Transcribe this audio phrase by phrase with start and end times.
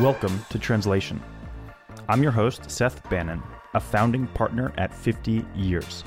[0.00, 1.22] Welcome to Translation.
[2.08, 3.42] I'm your host, Seth Bannon,
[3.74, 6.04] a founding partner at 50 Years,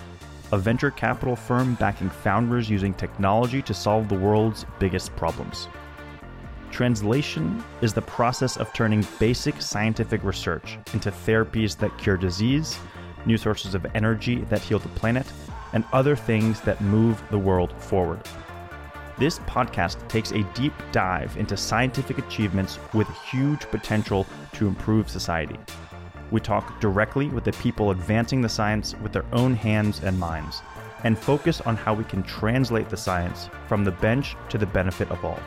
[0.52, 5.68] a venture capital firm backing founders using technology to solve the world's biggest problems.
[6.72, 12.80] Translation is the process of turning basic scientific research into therapies that cure disease,
[13.28, 15.32] new sources of energy that heal the planet,
[15.74, 18.22] and other things that move the world forward.
[19.20, 25.60] This podcast takes a deep dive into scientific achievements with huge potential to improve society.
[26.32, 30.64] We talk directly with the people advancing the science with their own hands and minds,
[31.04, 35.12] and focus on how we can translate the science from the bench to the benefit
[35.12, 35.40] of all.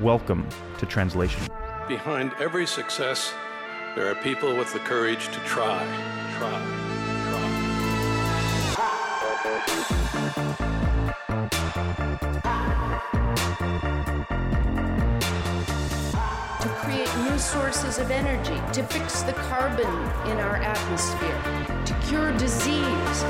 [0.00, 0.48] Welcome
[0.78, 1.42] to Translation.
[1.88, 3.34] Behind every success,
[3.96, 5.84] there are people with the courage to try,
[6.38, 6.58] try,
[10.34, 10.37] to
[17.72, 19.84] sources of energy, to fix the carbon
[20.30, 23.22] in our atmosphere, to cure disease.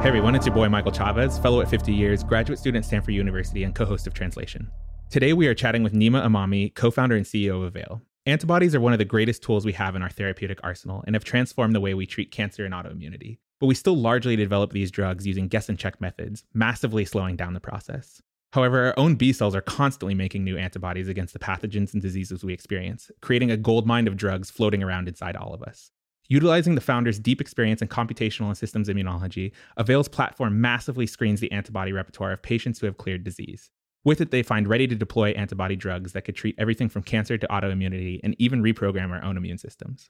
[0.00, 3.12] Hey everyone, it's your boy Michael Chavez, fellow at 50 Years, graduate student at Stanford
[3.12, 4.70] University, and co host of Translation.
[5.10, 8.00] Today we are chatting with Nima Emami, co founder and CEO of Avail.
[8.24, 11.24] Antibodies are one of the greatest tools we have in our therapeutic arsenal and have
[11.24, 13.36] transformed the way we treat cancer and autoimmunity.
[13.60, 17.52] But we still largely develop these drugs using guess and check methods, massively slowing down
[17.52, 18.22] the process.
[18.56, 22.42] However, our own B cells are constantly making new antibodies against the pathogens and diseases
[22.42, 25.90] we experience, creating a gold mine of drugs floating around inside all of us.
[26.30, 31.52] Utilizing the founder's deep experience in computational and systems immunology, Avail's platform massively screens the
[31.52, 33.70] antibody repertoire of patients who have cleared disease.
[34.04, 37.36] With it, they find ready to deploy antibody drugs that could treat everything from cancer
[37.36, 40.08] to autoimmunity and even reprogram our own immune systems.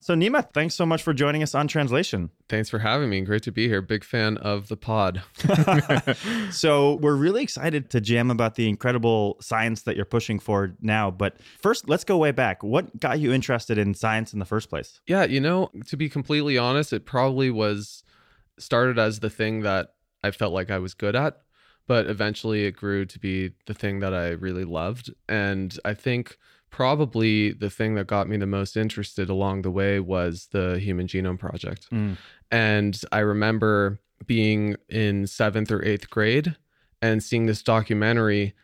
[0.00, 2.30] So, Nima, thanks so much for joining us on Translation.
[2.48, 3.20] Thanks for having me.
[3.22, 3.82] Great to be here.
[3.82, 5.22] Big fan of the pod.
[6.52, 11.10] so, we're really excited to jam about the incredible science that you're pushing for now.
[11.10, 12.62] But first, let's go way back.
[12.62, 15.00] What got you interested in science in the first place?
[15.08, 18.04] Yeah, you know, to be completely honest, it probably was
[18.58, 21.40] started as the thing that I felt like I was good at,
[21.86, 25.10] but eventually it grew to be the thing that I really loved.
[25.28, 26.38] And I think
[26.70, 31.06] probably the thing that got me the most interested along the way was the Human
[31.06, 31.88] Genome Project.
[31.90, 32.16] Mm.
[32.50, 36.56] And I remember being in seventh or eighth grade
[37.00, 38.54] and seeing this documentary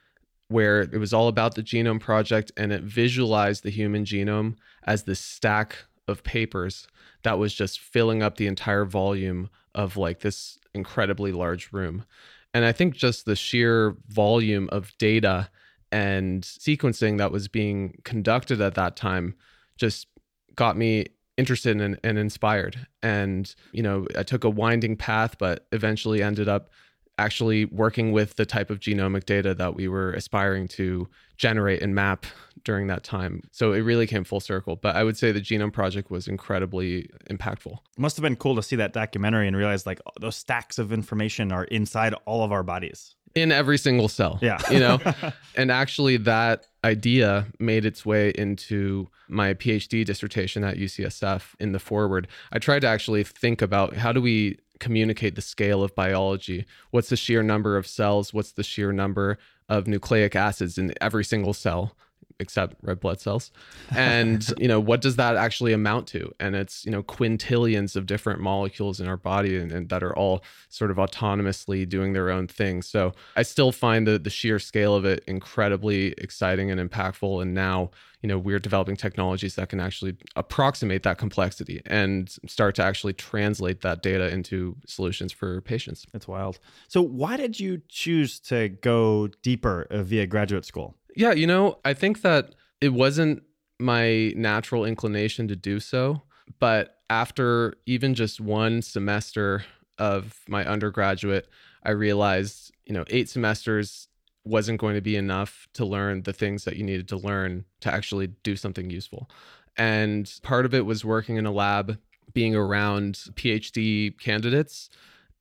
[0.48, 5.04] where it was all about the Genome Project and it visualized the human genome as
[5.04, 5.76] this stack
[6.06, 6.86] of papers
[7.22, 12.04] that was just filling up the entire volume of like this incredibly large room.
[12.52, 15.48] And I think just the sheer volume of data
[15.94, 19.36] and sequencing that was being conducted at that time
[19.76, 20.08] just
[20.56, 21.06] got me
[21.36, 22.88] interested and, and inspired.
[23.00, 26.70] And, you know, I took a winding path, but eventually ended up
[27.16, 31.94] actually working with the type of genomic data that we were aspiring to generate and
[31.94, 32.26] map
[32.64, 33.42] during that time.
[33.52, 34.74] So it really came full circle.
[34.74, 37.72] But I would say the Genome Project was incredibly impactful.
[37.72, 40.92] It must have been cool to see that documentary and realize like those stacks of
[40.92, 44.38] information are inside all of our bodies in every single cell.
[44.40, 44.58] Yeah.
[44.70, 45.00] you know,
[45.56, 51.78] and actually that idea made its way into my PhD dissertation at UCSF in the
[51.78, 52.28] foreword.
[52.52, 56.66] I tried to actually think about how do we communicate the scale of biology?
[56.90, 58.34] What's the sheer number of cells?
[58.34, 61.96] What's the sheer number of nucleic acids in every single cell?
[62.40, 63.50] Except red blood cells.
[63.96, 66.32] And, you know, what does that actually amount to?
[66.40, 70.16] And it's, you know, quintillions of different molecules in our body and, and, that are
[70.16, 72.82] all sort of autonomously doing their own thing.
[72.82, 77.42] So I still find the, the sheer scale of it incredibly exciting and impactful.
[77.42, 77.90] And now,
[78.22, 83.12] you know, we're developing technologies that can actually approximate that complexity and start to actually
[83.12, 86.06] translate that data into solutions for patients.
[86.12, 86.58] That's wild.
[86.88, 90.96] So why did you choose to go deeper uh, via graduate school?
[91.16, 93.42] Yeah, you know, I think that it wasn't
[93.78, 96.22] my natural inclination to do so.
[96.58, 99.64] But after even just one semester
[99.98, 101.48] of my undergraduate,
[101.84, 104.08] I realized, you know, eight semesters
[104.44, 107.92] wasn't going to be enough to learn the things that you needed to learn to
[107.92, 109.30] actually do something useful.
[109.76, 111.98] And part of it was working in a lab,
[112.32, 114.90] being around PhD candidates,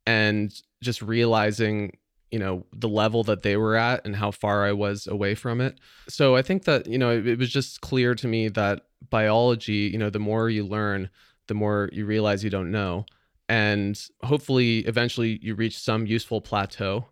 [0.06, 1.98] and just realizing
[2.34, 5.62] you know the level that they were at and how far I was away from
[5.62, 5.80] it.
[6.10, 8.82] So I think that you know it, it, was just clear to me that
[9.12, 11.12] biology, you know, the more you learn,
[11.46, 13.06] the more you realize you don't know,
[13.48, 17.06] and hopefully eventually you reach some useful plateau.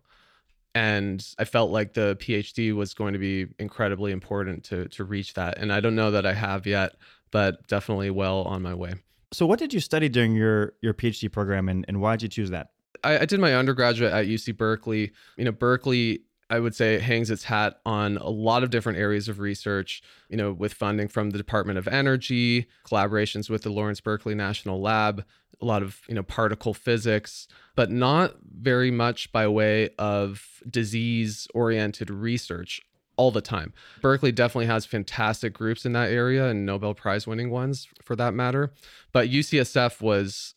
[0.74, 5.34] And I felt like the PhD was going to be incredibly important to to reach
[5.34, 6.96] that, and I don't know that I have yet,
[7.30, 8.94] but definitely well on my way.
[9.32, 12.28] So, what did you study during your your PhD program, and, and why did you
[12.28, 12.70] choose that?
[13.04, 15.12] I, I did my undergraduate at UC Berkeley.
[15.36, 16.22] You know, Berkeley
[16.52, 20.36] I would say hangs its hat on a lot of different areas of research, you
[20.36, 25.24] know, with funding from the Department of Energy, collaborations with the Lawrence Berkeley National Lab,
[25.62, 31.48] a lot of, you know, particle physics, but not very much by way of disease
[31.54, 32.82] oriented research
[33.16, 33.72] all the time.
[34.02, 38.34] Berkeley definitely has fantastic groups in that area and Nobel Prize winning ones for that
[38.34, 38.74] matter.
[39.10, 40.54] But UCSF was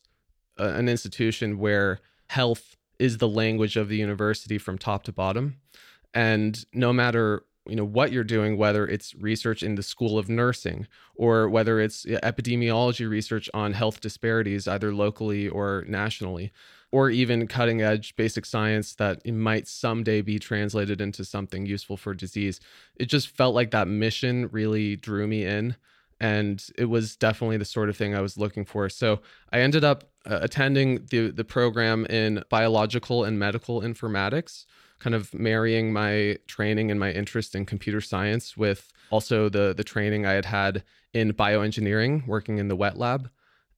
[0.57, 5.57] an institution where health is the language of the university from top to bottom.
[6.13, 10.29] And no matter you know what you're doing whether it's research in the school of
[10.29, 16.51] nursing or whether it's epidemiology research on health disparities either locally or nationally
[16.91, 22.13] or even cutting edge basic science that might someday be translated into something useful for
[22.13, 22.59] disease
[22.97, 25.75] it just felt like that mission really drew me in
[26.19, 28.89] and it was definitely the sort of thing I was looking for.
[28.89, 29.21] So
[29.51, 34.65] I ended up uh, attending the the program in biological and medical informatics,
[34.99, 39.83] kind of marrying my training and my interest in computer science with also the the
[39.83, 40.83] training I had had
[41.13, 43.29] in bioengineering, working in the wet lab,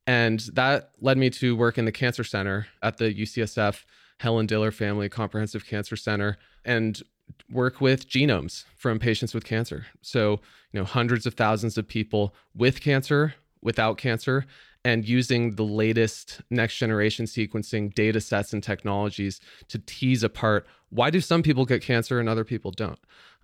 [0.06, 3.84] and that led me to work in the cancer center at the UCSF
[4.20, 7.02] Helen Diller Family Comprehensive Cancer Center, and
[7.50, 9.86] work with genomes from patients with cancer.
[10.02, 10.42] So,
[10.72, 14.46] you know, hundreds of thousands of people with cancer, without cancer,
[14.84, 21.10] and using the latest next generation sequencing data sets and technologies to tease apart why
[21.10, 23.00] do some people get cancer and other people don't?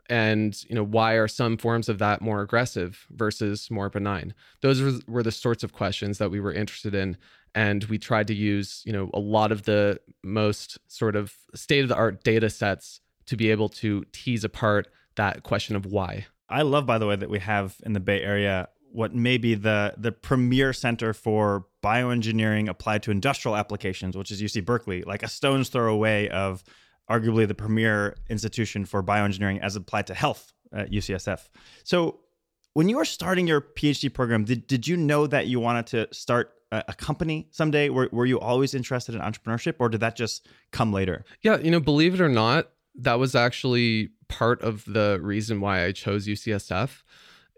[0.09, 4.33] And you know why are some forms of that more aggressive versus more benign?
[4.61, 7.17] Those were the sorts of questions that we were interested in,
[7.55, 11.83] and we tried to use you know a lot of the most sort of state
[11.83, 16.25] of the art data sets to be able to tease apart that question of why.
[16.49, 19.55] I love, by the way, that we have in the Bay Area what may be
[19.55, 25.23] the the premier center for bioengineering applied to industrial applications, which is UC Berkeley, like
[25.23, 26.63] a stone's throw away of
[27.09, 31.49] arguably the premier institution for bioengineering as applied to health at UCSF.
[31.83, 32.19] So,
[32.73, 36.07] when you were starting your PhD program, did, did you know that you wanted to
[36.13, 37.89] start a, a company someday?
[37.89, 41.25] Were, were you always interested in entrepreneurship, or did that just come later?
[41.41, 45.85] Yeah, you know, believe it or not, that was actually part of the reason why
[45.85, 47.03] I chose UCSF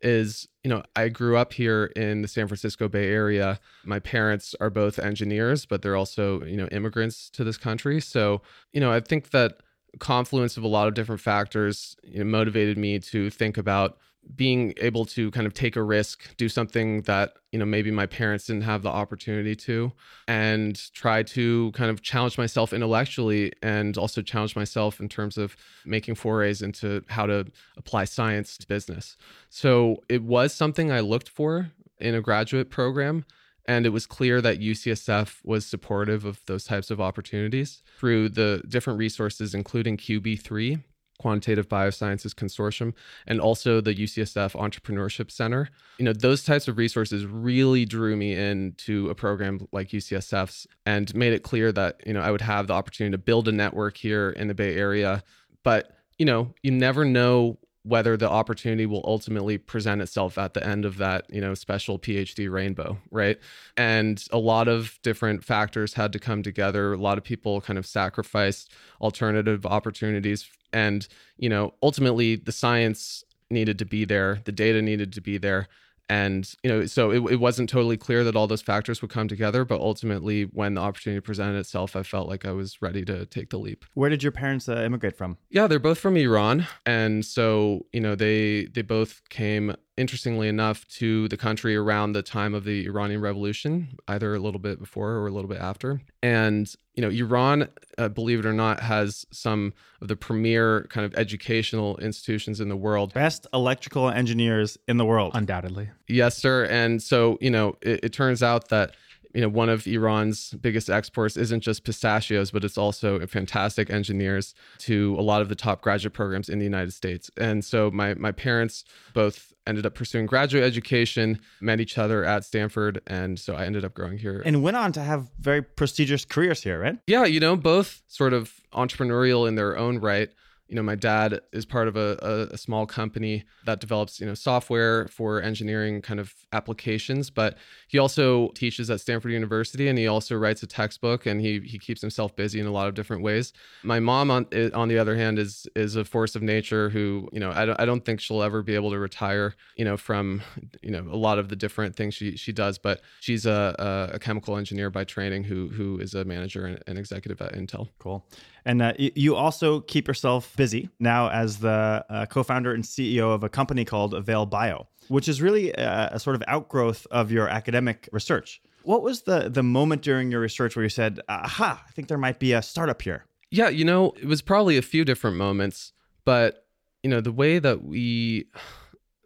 [0.01, 3.59] is you know I grew up here in the San Francisco Bay Area.
[3.85, 7.99] My parents are both engineers, but they're also you know immigrants to this country.
[8.01, 8.41] So
[8.73, 9.61] you know I think that
[9.99, 13.97] confluence of a lot of different factors you know, motivated me to think about
[14.35, 18.05] being able to kind of take a risk, do something that, you know, maybe my
[18.05, 19.91] parents didn't have the opportunity to,
[20.27, 25.55] and try to kind of challenge myself intellectually and also challenge myself in terms of
[25.85, 27.45] making forays into how to
[27.77, 29.17] apply science to business.
[29.49, 33.25] So it was something I looked for in a graduate program.
[33.67, 38.61] And it was clear that UCSF was supportive of those types of opportunities through the
[38.67, 40.83] different resources, including QB3,
[41.19, 42.93] Quantitative Biosciences Consortium
[43.27, 45.69] and also the UCSF Entrepreneurship Center.
[45.97, 51.13] You know, those types of resources really drew me into a program like UCSF's and
[51.15, 53.97] made it clear that, you know, I would have the opportunity to build a network
[53.97, 55.23] here in the Bay Area.
[55.63, 60.65] But, you know, you never know whether the opportunity will ultimately present itself at the
[60.65, 63.37] end of that you know special phd rainbow right
[63.77, 67.77] and a lot of different factors had to come together a lot of people kind
[67.77, 71.07] of sacrificed alternative opportunities and
[71.37, 75.67] you know ultimately the science needed to be there the data needed to be there.
[76.07, 79.27] And you know so it, it wasn't totally clear that all those factors would come
[79.27, 83.25] together but ultimately when the opportunity presented itself i felt like i was ready to
[83.25, 83.85] take the leap.
[83.95, 85.37] Where did your parents uh, immigrate from?
[85.49, 86.67] Yeah they're both from iran.
[86.85, 92.21] And so you know they they both came interestingly enough to the country around the
[92.21, 96.01] time of the iranian revolution either a little bit before or a little bit after.
[96.21, 101.05] And you know iran uh, believe it or not has some of the premier kind
[101.05, 103.13] of educational institutions in the world.
[103.13, 105.31] Best electrical engineers in the world.
[105.33, 105.89] Undoubtedly.
[106.07, 106.65] Yes sir.
[106.65, 108.95] And so you know it, it turns out that
[109.35, 114.55] you know one of Iran's biggest exports isn't just pistachios, but it's also fantastic engineers
[114.79, 117.29] to a lot of the top graduate programs in the United States.
[117.37, 122.45] And so my my parents both ended up pursuing graduate education, met each other at
[122.45, 124.41] Stanford, and so I ended up growing here.
[124.45, 126.97] And went on to have very prestigious careers here, right?
[127.07, 130.29] Yeah, you know, both sort of entrepreneurial in their own right
[130.67, 134.33] you know my dad is part of a, a, small company that develops you know
[134.33, 137.57] software for engineering kind of applications but
[137.87, 141.77] he also teaches at stanford university and he also writes a textbook and he he
[141.77, 143.53] keeps himself busy in a lot of different ways.
[143.83, 147.39] My mom on on the other hand is is a force of nature who you
[147.39, 150.41] know i don't, I don't think she'll ever be able to retire you know from
[150.81, 154.19] you know a lot of the different things she she does but she's a, a
[154.19, 157.89] chemical engineer by training who who is a manager and, and executive at intel.
[157.99, 158.25] Cool.
[158.65, 163.33] And uh, you also keep yourself busy now as the uh, co founder and CEO
[163.33, 167.31] of a company called Avail Bio, which is really a, a sort of outgrowth of
[167.31, 168.61] your academic research.
[168.83, 172.17] What was the, the moment during your research where you said, aha, I think there
[172.17, 173.25] might be a startup here?
[173.49, 175.93] Yeah, you know, it was probably a few different moments,
[176.23, 176.67] but,
[177.01, 178.45] you know, the way that we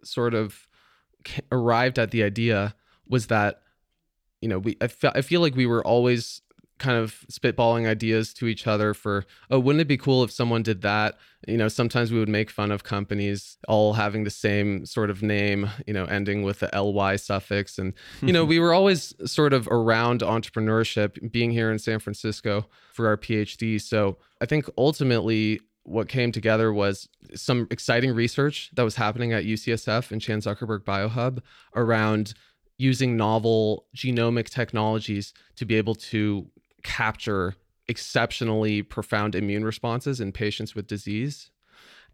[0.03, 0.67] sort of
[1.51, 2.75] arrived at the idea
[3.07, 3.61] was that,
[4.41, 6.41] you know, we I, fe- I feel like we were always
[6.79, 10.63] kind of spitballing ideas to each other for oh wouldn't it be cool if someone
[10.63, 11.17] did that?
[11.47, 15.21] You know sometimes we would make fun of companies all having the same sort of
[15.21, 17.77] name you know ending with the ly suffix.
[17.77, 22.65] And you know we were always sort of around entrepreneurship being here in san francisco
[22.93, 28.83] for our phd so i think ultimately what came together was some exciting research that
[28.83, 31.39] was happening at ucsf and chan zuckerberg biohub
[31.75, 32.33] around
[32.77, 36.47] using novel genomic technologies to be able to
[36.83, 37.55] capture
[37.87, 41.51] exceptionally profound immune responses in patients with disease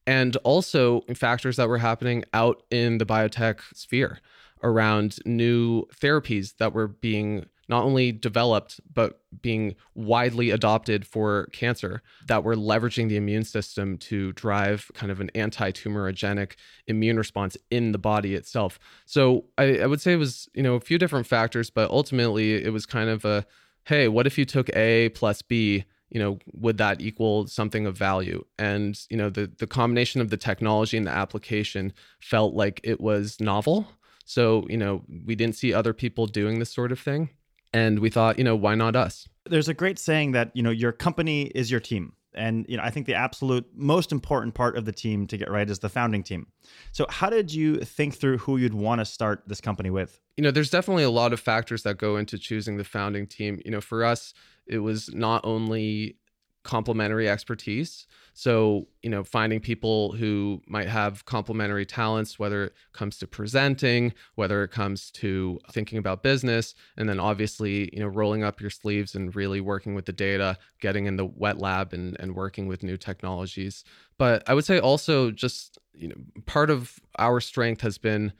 [0.07, 4.19] and also factors that were happening out in the biotech sphere
[4.63, 12.01] around new therapies that were being not only developed but being widely adopted for cancer
[12.27, 16.53] that were leveraging the immune system to drive kind of an anti-tumorigenic
[16.88, 18.79] immune response in the body itself.
[19.05, 22.53] So I, I would say it was you know a few different factors but ultimately
[22.53, 23.45] it was kind of a
[23.86, 25.86] hey, what if you took A plus B?
[26.10, 28.44] You know, would that equal something of value?
[28.60, 33.01] And you know, the the combination of the technology and the application felt like it
[33.01, 33.88] was novel.
[34.25, 37.30] So you know, we didn't see other people doing this sort of thing,
[37.74, 39.27] and we thought, you know, why not us?
[39.46, 42.13] There's a great saying that you know your company is your team.
[42.36, 45.50] And you know, I think the absolute most important part of the team to get
[45.50, 46.48] right is the founding team.
[46.92, 50.20] So, how did you think through who you'd want to start this company with?
[50.38, 53.62] You know, there's definitely a lot of factors that go into choosing the founding team.
[53.63, 54.34] You know, for us,
[54.68, 56.18] it was not only
[56.65, 58.07] complementary expertise.
[58.34, 64.13] So, you know, finding people who might have complementary talents, whether it comes to presenting,
[64.34, 68.72] whether it comes to thinking about business, and then obviously, you know, rolling up your
[68.72, 72.67] sleeves and really working with the data, getting in the wet lab and, and working
[72.67, 73.86] with new technologies.
[74.17, 78.34] But I would say also just, you know, part of our strength has been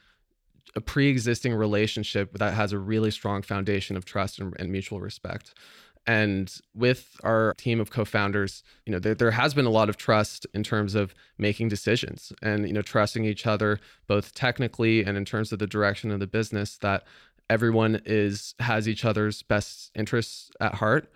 [0.76, 5.54] a pre-existing relationship that has a really strong foundation of trust and, and mutual respect.
[6.08, 9.98] And with our team of co-founders, you know, there, there has been a lot of
[9.98, 15.18] trust in terms of making decisions and, you know, trusting each other both technically and
[15.18, 17.04] in terms of the direction of the business that
[17.50, 21.12] everyone is has each other's best interests at heart.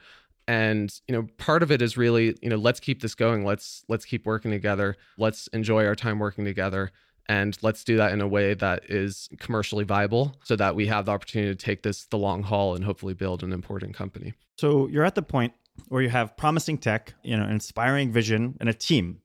[0.48, 3.46] And you know part of it is really you know let's keep this going.
[3.46, 4.96] Let's let's keep working together.
[5.18, 6.92] Let's enjoy our time working together
[7.30, 11.06] and let's do that in a way that is commercially viable so that we have
[11.06, 14.90] the opportunity to take this the long haul and hopefully build an important company so
[14.90, 15.54] you're at the point
[15.88, 19.22] where you have promising tech, you know, inspiring vision and a team.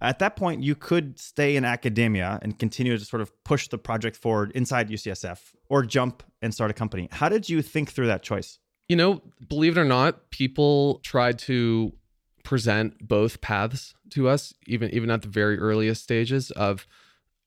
[0.00, 3.76] At that point, you could stay in academia and continue to sort of push the
[3.76, 5.38] project forward inside UCSF
[5.68, 7.08] or jump and start a company.
[7.12, 8.58] How did you think through that choice?
[8.88, 11.92] You know, believe it or not, people tried to
[12.42, 16.86] present both paths to us even even at the very earliest stages of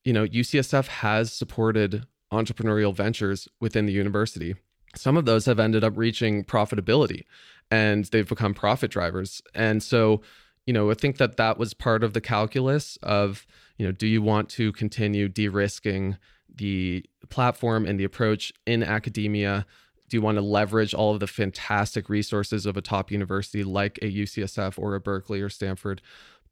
[0.03, 4.55] you know, UCSF has supported entrepreneurial ventures within the university
[4.95, 7.23] some of those have ended up reaching profitability
[7.71, 9.41] and they've become profit drivers.
[9.55, 10.21] And so,
[10.65, 13.45] you know, I think that that was part of the calculus of,
[13.77, 16.17] you know, do you want to continue de risking
[16.53, 19.65] the platform and the approach in academia?
[20.09, 23.97] Do you want to leverage all of the fantastic resources of a top university like
[24.01, 26.01] a UCSF or a Berkeley or Stanford?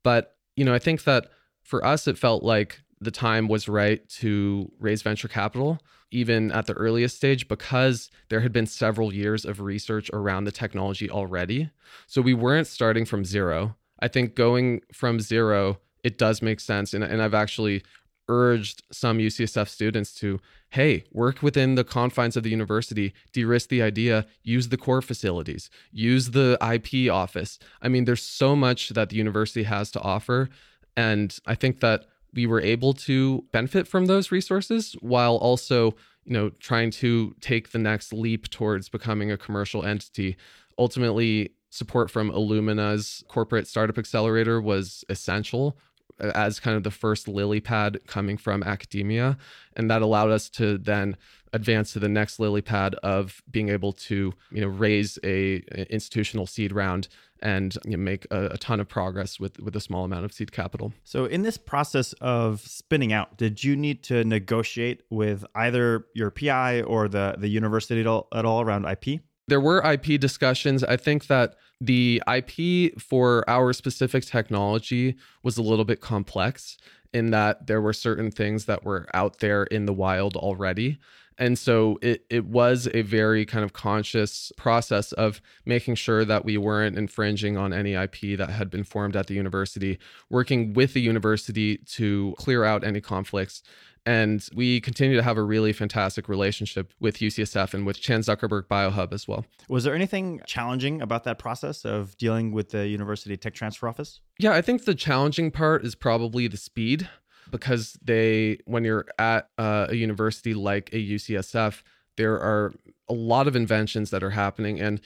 [0.03, 1.27] But, you know, I think that
[1.62, 5.79] for us, it felt like the time was right to raise venture capital,
[6.12, 10.51] even at the earliest stage, because there had been several years of research around the
[10.51, 11.72] technology already.
[12.05, 13.75] So we weren't starting from zero.
[14.00, 16.93] I think going from zero, it does make sense.
[16.93, 17.84] And, and I've actually
[18.27, 20.39] urged some UCSF students to,
[20.70, 25.01] hey, work within the confines of the university, de risk the idea, use the core
[25.01, 27.58] facilities, use the IP office.
[27.81, 30.50] I mean, there's so much that the university has to offer.
[30.96, 35.95] And I think that we were able to benefit from those resources while also
[36.25, 40.38] you know trying to take the next leap towards becoming a commercial entity.
[40.77, 45.77] Ultimately support from illumina's corporate startup accelerator was essential
[46.19, 49.38] as kind of the first lily pad coming from academia.
[49.75, 51.17] And that allowed us to then
[51.53, 55.91] advance to the next lily pad of being able to you know raise a, a
[55.91, 57.07] institutional seed round
[57.41, 60.33] and you know, make a, a, ton of progress with with a small amount of
[60.33, 60.93] seed capital.
[61.03, 66.31] So in this process of spinning out, did you need to negotiate with either your
[66.31, 69.21] PI or the the university at all, at all around IP?
[69.48, 70.81] there were IP discussions.
[70.81, 76.77] I think that the IP for our specific technology was a little bit complex
[77.13, 81.00] in that there were certain things that were out there in the wild already.
[81.41, 86.45] And so it, it was a very kind of conscious process of making sure that
[86.45, 89.98] we weren't infringing on any IP that had been formed at the university,
[90.29, 93.63] working with the university to clear out any conflicts.
[94.05, 98.67] And we continue to have a really fantastic relationship with UCSF and with Chan Zuckerberg
[98.67, 99.43] BioHub as well.
[99.67, 104.19] Was there anything challenging about that process of dealing with the University Tech Transfer Office?
[104.38, 107.10] Yeah, I think the challenging part is probably the speed
[107.51, 111.81] because they when you're at a university like a UCSF,
[112.17, 112.74] there are
[113.10, 115.01] a lot of inventions that are happening, and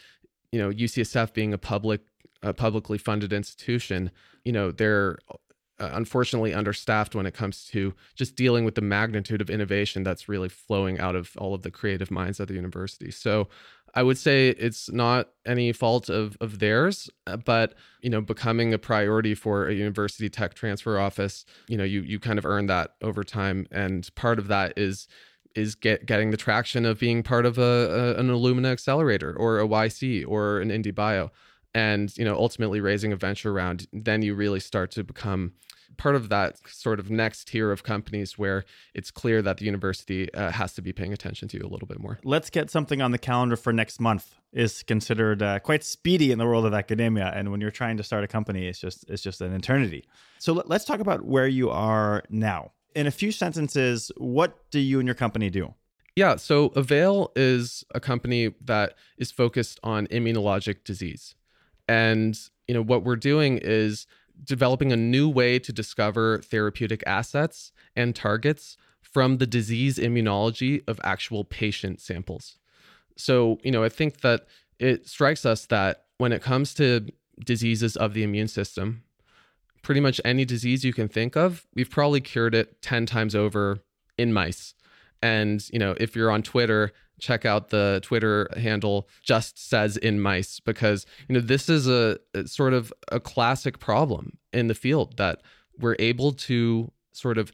[0.51, 2.01] you know UCSF being a public
[2.43, 4.11] a publicly funded institution,
[4.43, 5.17] you know they're
[5.79, 10.29] uh, unfortunately understaffed when it comes to just dealing with the magnitude of innovation that's
[10.29, 13.11] really flowing out of all of the creative minds at the university.
[13.11, 13.49] So
[13.95, 18.73] I would say it's not any fault of of theirs, uh, but you know, becoming
[18.73, 22.67] a priority for a university tech transfer office, you know, you you kind of earn
[22.67, 25.07] that over time, and part of that is
[25.55, 29.59] is get getting the traction of being part of a, a an Illumina accelerator or
[29.59, 31.31] a YC or an IndieBio,
[31.75, 33.85] and you know, ultimately raising a venture round.
[33.91, 35.51] Then you really start to become
[35.97, 40.33] part of that sort of next tier of companies where it's clear that the university
[40.33, 42.17] uh, has to be paying attention to you a little bit more.
[42.23, 46.37] Let's get something on the calendar for next month is considered uh, quite speedy in
[46.37, 49.21] the world of academia and when you're trying to start a company it's just it's
[49.21, 50.07] just an eternity.
[50.39, 52.71] So let, let's talk about where you are now.
[52.95, 55.73] In a few sentences, what do you and your company do?
[56.15, 61.35] Yeah, so Avail is a company that is focused on immunologic disease.
[61.87, 62.37] And
[62.67, 64.07] you know what we're doing is
[64.43, 70.99] developing a new way to discover therapeutic assets and targets from the disease immunology of
[71.03, 72.57] actual patient samples.
[73.15, 74.45] So, you know, I think that
[74.79, 77.07] it strikes us that when it comes to
[77.39, 79.03] diseases of the immune system,
[79.81, 83.79] pretty much any disease you can think of, we've probably cured it 10 times over
[84.17, 84.73] in mice.
[85.25, 90.19] And, you know, if you're on Twitter check out the Twitter handle just says in
[90.19, 94.75] mice because you know this is a, a, sort of a classic problem in the
[94.75, 95.41] field that
[95.79, 97.53] we're able to sort of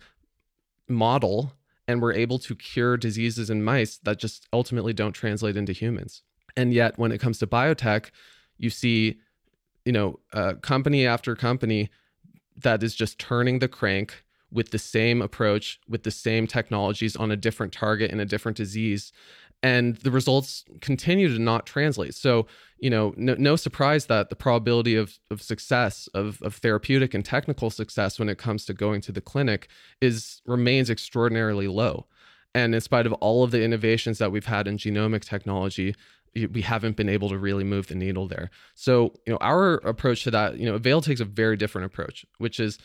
[0.90, 1.54] model
[1.88, 6.24] and we're able to cure diseases in mice that just ultimately don't translate into humans.
[6.58, 8.10] And yet when it comes to biotech,
[8.58, 9.20] you see
[9.86, 11.90] you know uh, company after company
[12.58, 17.32] that is just turning the crank with the same approach, with the same technologies on
[17.32, 19.12] a different target in a different disease
[19.64, 22.16] and the results continue to not translate.
[22.16, 22.48] So,
[22.80, 27.24] you know, no, no, surprise that the probability of, of success, of, of therapeutic and
[27.24, 29.68] technical success when it comes to going to the clinic
[30.00, 32.08] is remains extraordinarily low.
[32.56, 35.96] And in spite of all of the innovations that we've had in genomic technology,
[36.34, 38.50] we haven't been able to really move the needle there.
[38.74, 42.26] So, you know, our approach to that, you know, Avail takes a very different approach,
[42.38, 42.80] which is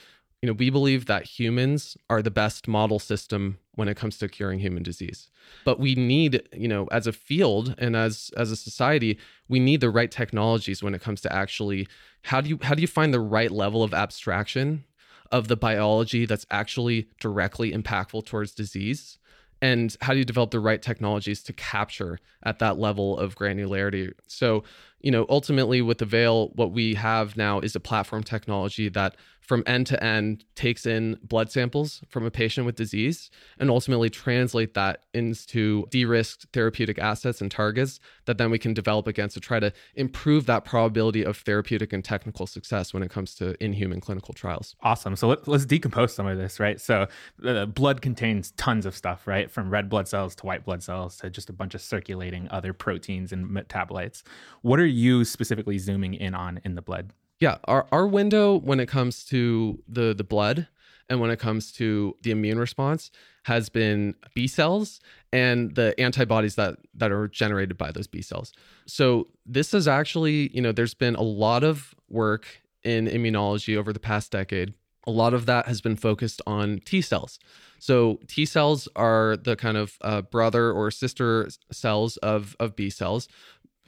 [0.46, 4.28] you know, we believe that humans are the best model system when it comes to
[4.28, 5.28] curing human disease.
[5.64, 9.80] But we need, you know, as a field and as as a society, we need
[9.80, 11.88] the right technologies when it comes to actually
[12.22, 14.84] how do you how do you find the right level of abstraction
[15.32, 19.18] of the biology that's actually directly impactful towards disease
[19.60, 24.12] and how do you develop the right technologies to capture at that level of granularity
[24.28, 24.62] so
[25.00, 29.16] you know ultimately with the veil, what we have now is a platform technology that
[29.46, 34.10] from end to end takes in blood samples from a patient with disease and ultimately
[34.10, 39.40] translate that into de-risked therapeutic assets and targets that then we can develop against to
[39.40, 44.00] try to improve that probability of therapeutic and technical success when it comes to in-human
[44.00, 44.74] clinical trials.
[44.82, 45.14] Awesome.
[45.14, 46.80] So let, us decompose some of this, right?
[46.80, 47.06] So
[47.38, 49.48] the blood contains tons of stuff, right?
[49.48, 52.72] From red blood cells to white blood cells to just a bunch of circulating other
[52.72, 54.24] proteins and metabolites.
[54.62, 57.12] What are you specifically zooming in on in the blood?
[57.38, 60.68] Yeah, our, our window when it comes to the the blood
[61.08, 63.10] and when it comes to the immune response
[63.44, 65.00] has been B cells
[65.32, 68.52] and the antibodies that that are generated by those B cells.
[68.86, 73.92] So this is actually, you know, there's been a lot of work in immunology over
[73.92, 74.74] the past decade.
[75.06, 77.38] A lot of that has been focused on T cells.
[77.78, 82.90] So T cells are the kind of uh, brother or sister cells of of B
[82.90, 83.28] cells,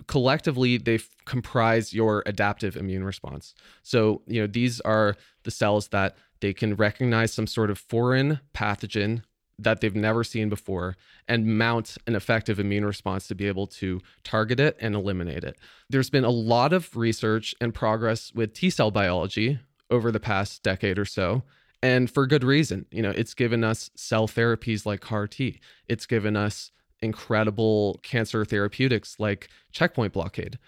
[0.07, 3.55] collectively they comprise your adaptive immune response.
[3.83, 8.41] So, you know, these are the cells that they can recognize some sort of foreign
[8.55, 9.23] pathogen
[9.59, 14.01] that they've never seen before and mount an effective immune response to be able to
[14.23, 15.57] target it and eliminate it.
[15.91, 19.59] There's been a lot of research and progress with T cell biology
[19.91, 21.43] over the past decade or so.
[21.83, 22.87] And for good reason.
[22.91, 25.61] You know, it's given us cell therapies like CAR T.
[25.89, 30.59] It's given us incredible cancer therapeutics like checkpoint blockade.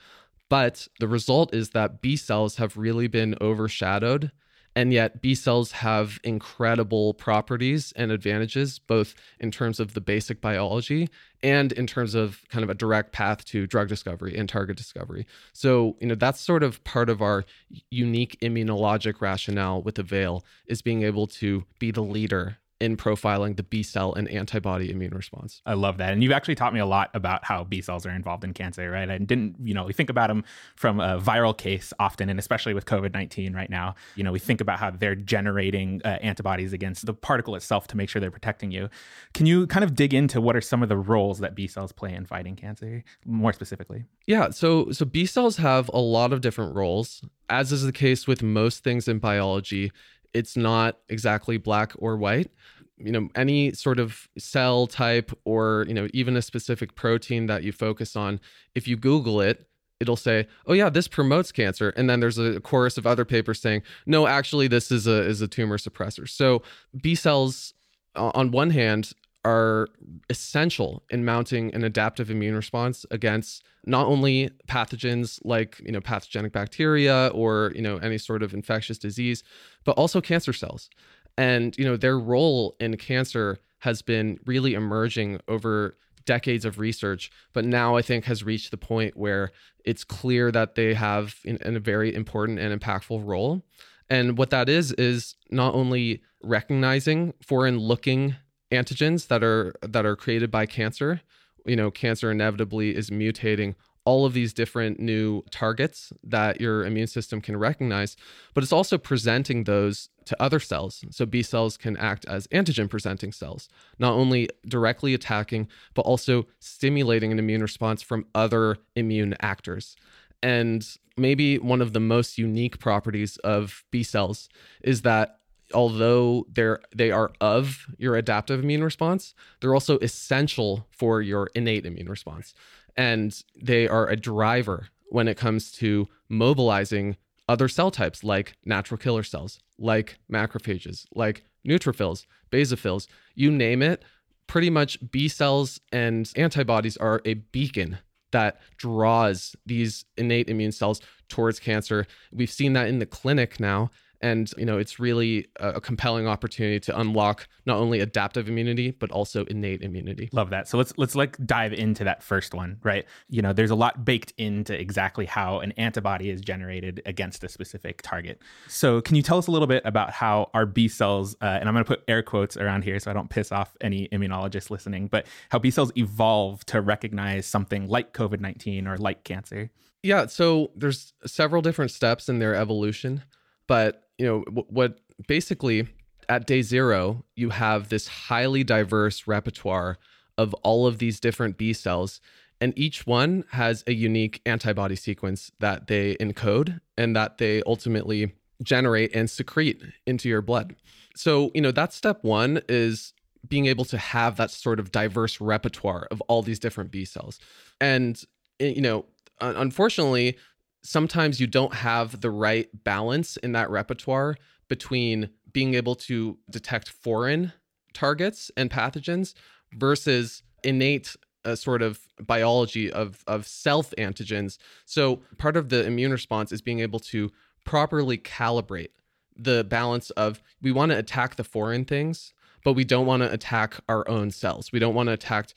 [0.49, 4.33] But the result is that B cells have really been overshadowed
[4.77, 10.41] and yet, B cells have incredible properties and advantages, both in terms of the basic
[10.41, 11.09] biology
[11.43, 15.27] and in terms of kind of a direct path to drug discovery and target discovery.
[15.53, 17.45] So, you know, that's sort of part of our
[17.91, 23.63] unique immunologic rationale with Avail is being able to be the leader in profiling the
[23.63, 25.61] B cell and antibody immune response.
[25.67, 26.13] I love that.
[26.13, 28.91] And you've actually taught me a lot about how B cells are involved in cancer,
[28.91, 29.09] right?
[29.09, 30.45] I didn't, you know, we think about them
[30.77, 33.95] from a viral case often, and especially with COVID 19 right now.
[34.17, 37.97] You know, we think about how they're generating uh, antibodies against the particle itself to
[37.97, 38.89] make sure they're protecting you.
[39.35, 41.93] Can you kind of dig into what are some of the roles that B cells
[41.93, 44.05] play in fighting cancer more specifically?
[44.27, 44.51] Yeah.
[44.51, 47.23] So, so B cells have a lot of different roles.
[47.51, 49.93] As is the case with most things in biology,
[50.35, 52.51] it's not exactly black or white.
[52.99, 57.63] You know any sort of cell type or you know even a specific protein that
[57.63, 58.41] you focus on
[58.75, 59.67] if you google it
[60.01, 61.91] it'll say oh yeah this promotes cancer.
[61.97, 65.41] And then there's a chorus of other papers saying no actually this is a is
[65.41, 66.29] a tumor suppressor.
[66.29, 66.63] So
[67.01, 67.73] b cells
[68.17, 69.13] on one hand
[69.45, 69.89] are
[70.29, 76.53] essential in mounting an adaptive immune response against not only pathogens like you know pathogenic
[76.53, 79.43] bacteria or you know any sort of infectious disease
[79.85, 80.91] but also cancer cells.
[81.39, 87.31] And you know their role in cancer has been really emerging over decades of research
[87.55, 89.51] but now i think has reached the point where
[89.85, 93.63] it's clear that they have in, in a very important and impactful role.
[94.09, 98.37] And what that is is not only recognizing foreign looking
[98.71, 101.21] antigens that are that are created by cancer
[101.67, 107.07] you know cancer inevitably is mutating all of these different new targets that your immune
[107.07, 108.17] system can recognize,
[108.55, 111.05] but it's also presenting those to other cells.
[111.11, 116.47] So B cells can act as antigen presenting cells, not only directly attacking, but also
[116.61, 119.97] stimulating an immune response from other immune actors.
[120.43, 124.49] And maybe one of the most unique properties of B cells
[124.83, 125.40] is that
[125.73, 131.87] although they're they are of your adaptive immune response, they're also essential for your innate
[131.87, 132.55] immune response
[132.97, 137.17] and they are a driver when it comes to mobilizing
[137.49, 144.05] other cell types like natural killer cells, like macrophages, like neutrophils, basophils, you name it.
[144.47, 147.99] Pretty much B cells and antibodies are a beacon
[148.33, 152.07] that draws these innate immune cells towards cancer.
[152.33, 156.81] We've seen that in the clinic now and you know it's really a compelling opportunity
[156.81, 160.29] to unlock not only adaptive immunity but also innate immunity.
[160.33, 160.69] Love that.
[160.69, 163.05] So let's let's like dive into that first one right?
[163.29, 167.49] You know there's a lot baked into exactly how an antibody is generated against a
[167.49, 168.41] specific target.
[168.69, 171.69] So can you tell us a little bit about how our b cells uh, and
[171.69, 174.71] i'm going to put air quotes around here so i don't piss off any immunologists
[174.71, 179.71] listening but how b cells evolve to recognize something like covid-19 or like cancer?
[180.03, 183.23] Yeah so there's several different steps in their evolution
[183.67, 185.89] but you know what basically
[186.29, 189.99] at day zero you have this highly diverse repertoire
[190.37, 192.21] of all of these different b cells
[192.61, 198.33] and each one has a unique antibody sequence that they encode and that they ultimately
[198.63, 200.77] generate and secrete into your blood.
[201.17, 203.15] So you know that step one is
[203.49, 207.41] being able to have that sort of diverse repertoire of all these different b cells.
[207.81, 208.23] And
[208.61, 209.07] eh, you know
[209.41, 210.37] unfortunately
[210.83, 214.37] sometimes you don't have the right balance in that repertoire
[214.69, 217.53] between being able to detect foreign
[217.93, 219.35] targets and pathogens
[219.75, 224.59] versus innate uh, sort of biology of of self antigens.
[224.85, 227.31] So part of the immune response is being able to
[227.65, 228.91] properly calibrate
[229.37, 233.33] the balance of we want to attack the foreign things but we don't want to
[233.33, 234.73] attack our own cells.
[234.73, 235.51] We don't want to attack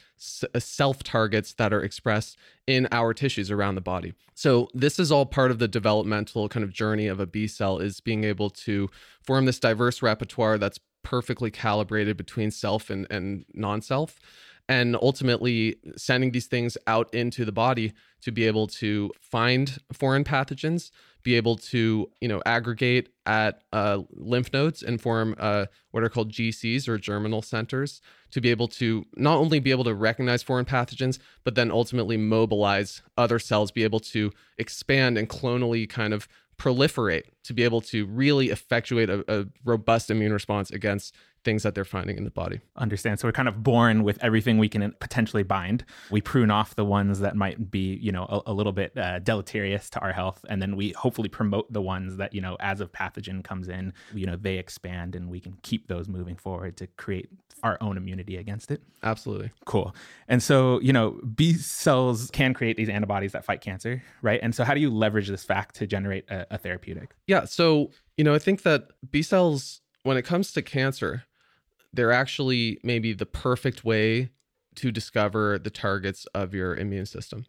[0.54, 2.38] uh, self targets that are expressed
[2.68, 4.14] in our tissues around the body.
[4.36, 7.80] So this is all part of the developmental kind of journey of a B cell
[7.80, 8.90] is being able to
[9.22, 14.20] form this diverse repertoire that's perfectly calibrated between self and, and non-self
[14.70, 20.24] and ultimately sending these things out into the body to be able to find foreign
[20.24, 20.90] pathogens
[21.24, 26.10] be able to you know aggregate at uh, lymph nodes and form uh, what are
[26.10, 30.42] called GCs or germinal centers to be able to not only be able to recognize
[30.44, 36.14] foreign pathogens, but then ultimately mobilize other cells, be able to expand and clonally kind
[36.14, 41.64] of proliferate to be able to really effectuate a, a robust immune response against things
[41.64, 42.62] that they're finding in the body.
[42.78, 43.20] Understand.
[43.20, 45.86] So we're kind of born with everything we can potentially bind.
[46.10, 49.20] We prune off the ones that might be, you know, a, a little bit uh,
[49.20, 52.82] deleterious to our health, and then we hopefully promote the ones that, you know, as
[52.82, 56.78] a pathogen comes in, you know, they expand, and we can keep those moving forward
[56.78, 57.30] to create
[57.64, 58.82] our own immunity against it.
[59.04, 59.52] Absolutely.
[59.66, 59.96] Cool.
[60.28, 64.40] And so, you know, B cells can create these antibodies that fight cancer, right?
[64.44, 67.16] And so, how do you leverage this fact to generate a, a therapeutic?
[67.28, 67.46] Yeah.
[67.46, 71.24] So, you know, I think that B cells, when it comes to cancer,
[71.94, 74.32] they're actually maybe the perfect way
[74.76, 77.46] to discover the targets of your immune system.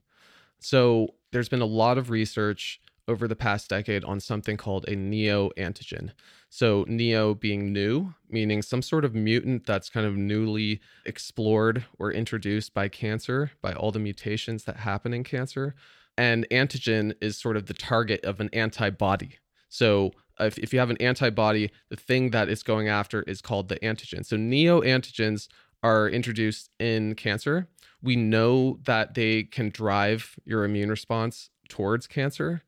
[0.60, 4.96] So there's been a lot of research over the past decade on something called a
[4.96, 6.10] neoantigen.
[6.48, 12.12] So, neo being new, meaning some sort of mutant that's kind of newly explored or
[12.12, 15.74] introduced by cancer, by all the mutations that happen in cancer.
[16.16, 19.38] And antigen is sort of the target of an antibody.
[19.68, 23.40] So, Uh, if, if you have an antibody, the thing that it's going after is
[23.40, 24.24] called the antigen.
[24.24, 25.48] So neoantigens
[25.82, 27.68] are introduced in cancer.
[28.02, 32.62] We know that they can drive your immune response towards cancer.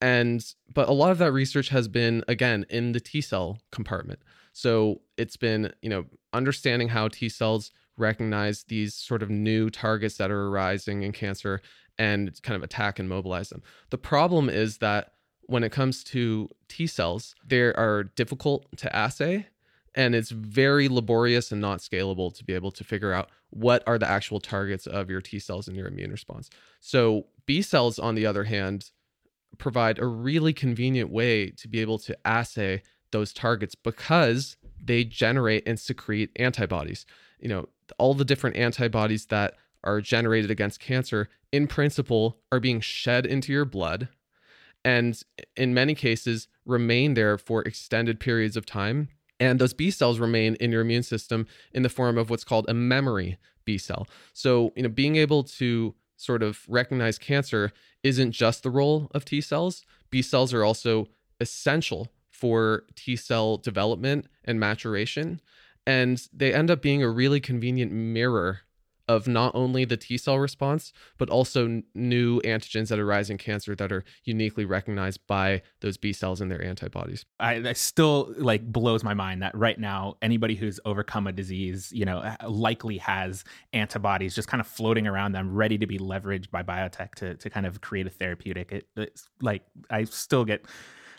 [0.00, 4.20] And but a lot of that research has been again in the T cell compartment.
[4.52, 10.16] So it's been, you know, understanding how T cells recognize these sort of new targets
[10.16, 11.60] that are arising in cancer
[11.98, 13.62] and kind of attack and mobilize them.
[13.90, 15.12] The problem is that
[15.52, 19.46] when it comes to T cells, they are difficult to assay
[19.94, 23.98] and it's very laborious and not scalable to be able to figure out what are
[23.98, 26.48] the actual targets of your T cells and your immune response.
[26.80, 28.90] So, B cells, on the other hand,
[29.58, 35.64] provide a really convenient way to be able to assay those targets because they generate
[35.66, 37.04] and secrete antibodies.
[37.38, 42.80] You know, all the different antibodies that are generated against cancer, in principle, are being
[42.80, 44.08] shed into your blood
[44.84, 45.20] and
[45.56, 49.08] in many cases remain there for extended periods of time.
[49.40, 52.68] And those B cells remain in your immune system in the form of what's called
[52.68, 54.06] a memory B cell.
[54.32, 59.24] So, you know, being able to sort of recognize cancer isn't just the role of
[59.24, 59.84] T cells.
[60.10, 61.08] B cells are also
[61.40, 65.40] essential for T cell development and maturation.
[65.86, 68.60] And they end up being a really convenient mirror
[69.12, 73.38] of not only the T cell response, but also n- new antigens that arise in
[73.38, 77.24] cancer that are uniquely recognized by those B cells and their antibodies.
[77.38, 82.04] I, still like blows my mind that right now anybody who's overcome a disease, you
[82.04, 86.62] know, likely has antibodies just kind of floating around them, ready to be leveraged by
[86.62, 88.72] biotech to to kind of create a therapeutic.
[88.72, 90.64] It, it's like I still get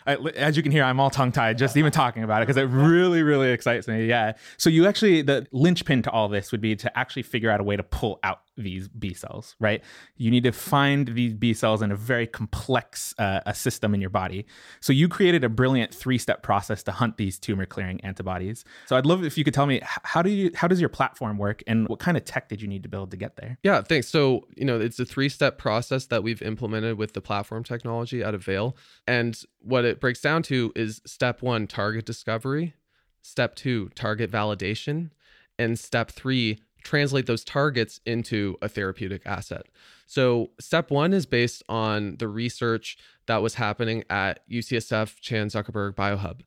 [0.06, 2.60] I, as you can hear, I'm all tongue tied just even talking about it because
[2.60, 4.06] it really, really excites me.
[4.06, 4.34] Yeah.
[4.56, 7.64] So you actually, the linchpin to all this would be to actually figure out a
[7.64, 9.82] way to pull out these B cells, right?
[10.16, 14.00] You need to find these B cells in a very complex uh, a system in
[14.00, 14.46] your body.
[14.80, 18.64] So you created a brilliant three-step process to hunt these tumor-clearing antibodies.
[18.86, 21.38] So I'd love if you could tell me how do you how does your platform
[21.38, 23.58] work and what kind of tech did you need to build to get there?
[23.62, 24.08] Yeah, thanks.
[24.08, 28.34] So you know it's a three-step process that we've implemented with the platform technology out
[28.34, 32.74] of Avail, and what it breaks down to is step one, target discovery.
[33.22, 35.10] Step two, target validation.
[35.58, 39.66] And step three, translate those targets into a therapeutic asset.
[40.06, 45.94] So, step one is based on the research that was happening at UCSF Chan Zuckerberg
[45.94, 46.42] Biohub.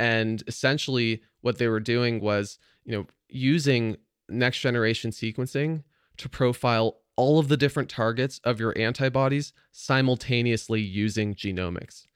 [0.00, 5.84] And essentially, what they were doing was, you know, using next generation sequencing
[6.16, 12.06] to profile all of the different targets of your antibodies simultaneously using genomics.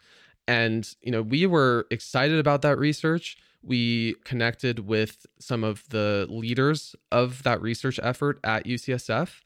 [0.48, 3.36] And, you know, we were excited about that research
[3.66, 9.40] we connected with some of the leaders of that research effort at UCSF.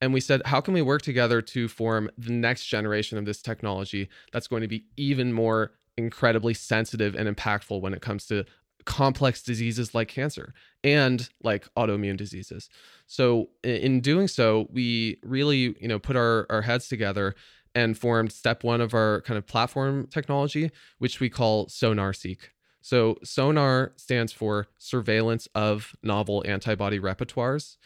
[0.00, 3.42] And we said, how can we work together to form the next generation of this
[3.42, 8.44] technology that's going to be even more incredibly sensitive and impactful when it comes to
[8.84, 12.68] complex diseases like cancer and like autoimmune diseases.
[13.06, 17.34] So in doing so, we really, you know, put our, our heads together
[17.74, 22.38] and formed step one of our kind of platform technology, which we call SonarSeq.
[22.84, 27.78] So, SONAR stands for Surveillance of Novel Antibody Repertoires.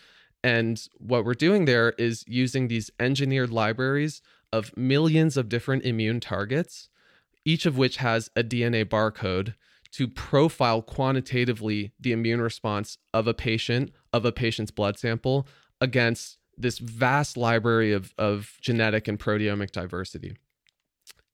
[0.42, 6.18] And what we're doing there is using these engineered libraries of millions of different immune
[6.18, 6.88] targets,
[7.44, 9.54] each of which has a DNA barcode
[9.92, 15.46] to profile quantitatively the immune response of a patient, of a patient's blood sample
[15.80, 20.37] against this vast library of, of genetic and proteomic diversity.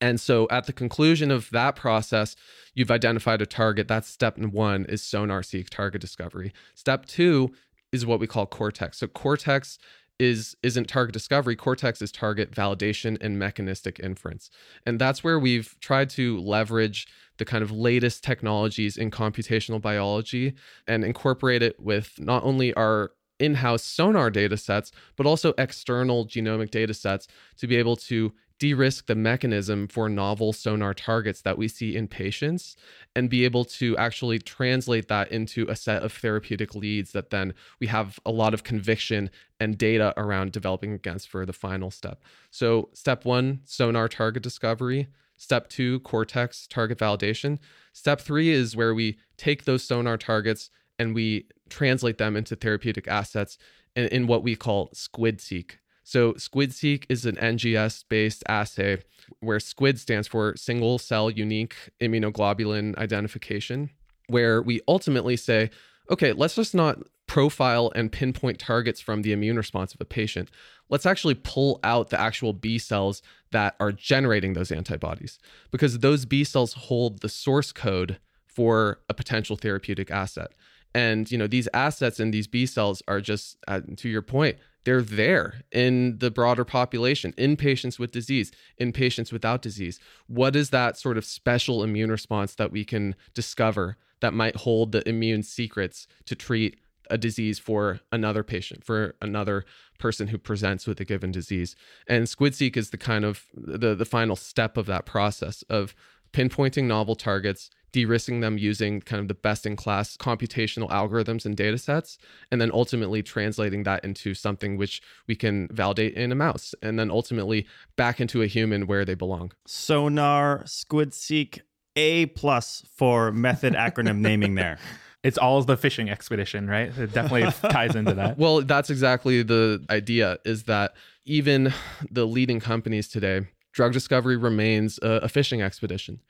[0.01, 2.35] And so at the conclusion of that process,
[2.73, 3.87] you've identified a target.
[3.87, 6.53] That's step one is SonarSeq target discovery.
[6.73, 7.53] Step two
[7.91, 8.97] is what we call cortex.
[8.99, 9.77] So cortex
[10.19, 14.49] is isn't target discovery cortex is target validation and mechanistic inference
[14.85, 17.05] and that's where we've tried to leverage
[17.37, 20.53] the kind of latest technologies in computational biology
[20.87, 26.71] and incorporate it with not only our in-house sonar data sets but also external genomic
[26.71, 27.27] data sets
[27.57, 32.07] to be able to de-risk the mechanism for novel sonar targets that we see in
[32.07, 32.75] patients
[33.15, 37.53] and be able to actually translate that into a set of therapeutic leads that then
[37.79, 42.21] we have a lot of conviction and data around developing against for the final step.
[42.49, 47.59] So step 1 sonar target discovery, step 2 cortex target validation,
[47.91, 53.07] step 3 is where we take those sonar targets and we translate them into therapeutic
[53.07, 53.57] assets
[53.97, 55.71] in, in what we call SquidSeq
[56.05, 58.99] so SquidSeq is an NGS based assay
[59.39, 63.89] where SQUID stands for single cell unique immunoglobulin identification,
[64.27, 65.71] where we ultimately say,
[66.11, 70.51] okay, let's just not profile and pinpoint targets from the immune response of a patient.
[70.89, 75.39] Let's actually pull out the actual B cells that are generating those antibodies
[75.71, 80.51] because those B cells hold the source code for a potential therapeutic asset.
[80.93, 84.57] And you know these assets and these B cells are just, uh, to your point,
[84.85, 89.99] they're there in the broader population, in patients with disease, in patients without disease.
[90.27, 94.91] What is that sort of special immune response that we can discover that might hold
[94.91, 96.77] the immune secrets to treat
[97.09, 99.65] a disease for another patient, for another
[99.99, 101.75] person who presents with a given disease?
[102.07, 105.95] And SquidSeq is the kind of the, the final step of that process of
[106.35, 111.55] pinpointing novel targets, de-risking them using kind of the best in class computational algorithms and
[111.55, 112.17] data sets
[112.51, 116.99] and then ultimately translating that into something which we can validate in a mouse and
[116.99, 119.53] then ultimately back into a human where they belong.
[119.65, 121.61] Sonar SquidSeq
[121.95, 124.77] a plus for method acronym naming there.
[125.23, 126.89] It's all the fishing expedition right?
[126.97, 128.37] It definitely ties into that.
[128.37, 131.73] Well that's exactly the idea is that even
[132.11, 136.21] the leading companies today drug discovery remains a, a fishing expedition.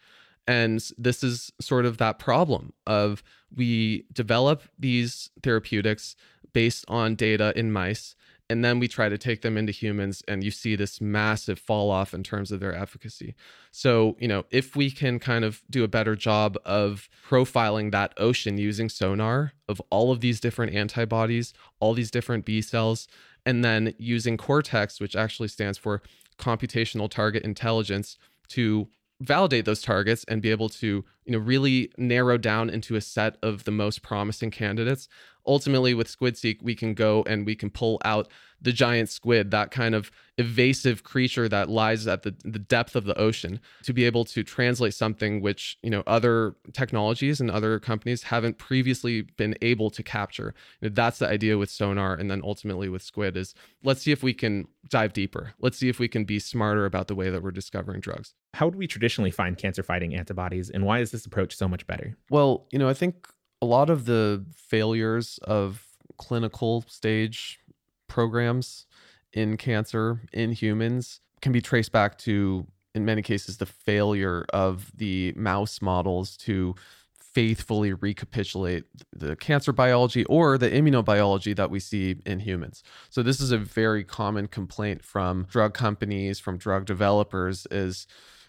[0.47, 3.23] And this is sort of that problem of
[3.55, 6.15] we develop these therapeutics
[6.53, 8.15] based on data in mice
[8.47, 11.89] and then we try to take them into humans and you see this massive fall
[11.89, 13.33] off in terms of their efficacy.
[13.71, 18.13] So you know if we can kind of do a better job of profiling that
[18.17, 23.07] ocean using sonar of all of these different antibodies all these different b cells
[23.45, 26.01] and then using cortex which actually stands for
[26.37, 28.17] computational target intelligence
[28.49, 28.87] to
[29.21, 33.37] validate those targets and be able to you know really narrow down into a set
[33.41, 35.07] of the most promising candidates
[35.47, 38.27] ultimately with SquidSeq we can go and we can pull out
[38.61, 43.05] the giant squid that kind of evasive creature that lies at the, the depth of
[43.05, 47.79] the ocean to be able to translate something which you know other technologies and other
[47.79, 50.53] companies haven't previously been able to capture.
[50.81, 53.53] You know, that's the idea with sonar and then ultimately with squid is
[53.83, 55.53] let's see if we can dive deeper.
[55.59, 58.33] Let's see if we can be smarter about the way that we're discovering drugs.
[58.53, 61.87] How would we traditionally find cancer fighting antibodies and why is this approach so much
[61.87, 62.17] better?
[62.29, 63.27] Well you know i think
[63.61, 65.85] a lot of the failures of
[66.17, 67.59] clinical stage
[68.07, 68.85] programs
[69.33, 74.91] in cancer in humans can be traced back to in many cases the failure of
[74.95, 76.73] the mouse models to
[77.19, 82.81] faithfully recapitulate the cancer biology or the immunobiology that we see in humans.
[83.09, 88.07] So this is a very common complaint from drug companies, from drug developers is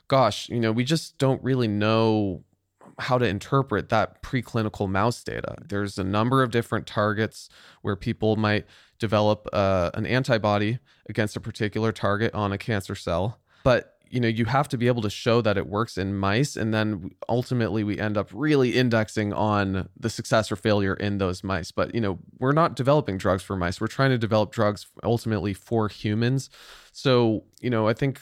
[0.09, 2.45] gosh, you know, we just don't really know
[2.99, 5.57] how to interpret that preclinical mouse data.
[5.69, 7.49] There's a number of different targets
[7.83, 8.67] where people might
[8.99, 10.79] develop uh, an antibody
[11.09, 14.87] against a particular target on a cancer cell, but you know you have to be
[14.87, 18.77] able to show that it works in mice and then ultimately we end up really
[18.77, 21.73] indexing on the success or failure in those mice.
[21.73, 23.81] But you know we're not developing drugs for mice.
[23.81, 26.51] We're trying to develop drugs ultimately for humans.
[26.93, 28.21] So you know i think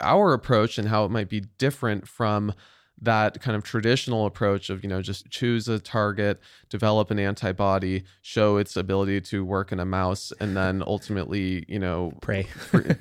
[0.00, 2.54] our approach and how it might be different from
[3.02, 8.02] that kind of traditional approach of you know just choose a target develop an antibody
[8.22, 12.46] show its ability to work in a mouse and then ultimately you know pray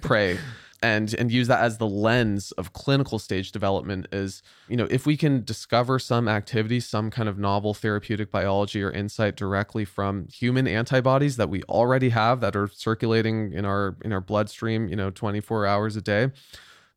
[0.01, 0.37] pray
[0.81, 5.05] and and use that as the lens of clinical stage development is you know if
[5.05, 10.27] we can discover some activity some kind of novel therapeutic biology or insight directly from
[10.27, 14.95] human antibodies that we already have that are circulating in our in our bloodstream you
[14.95, 16.29] know 24 hours a day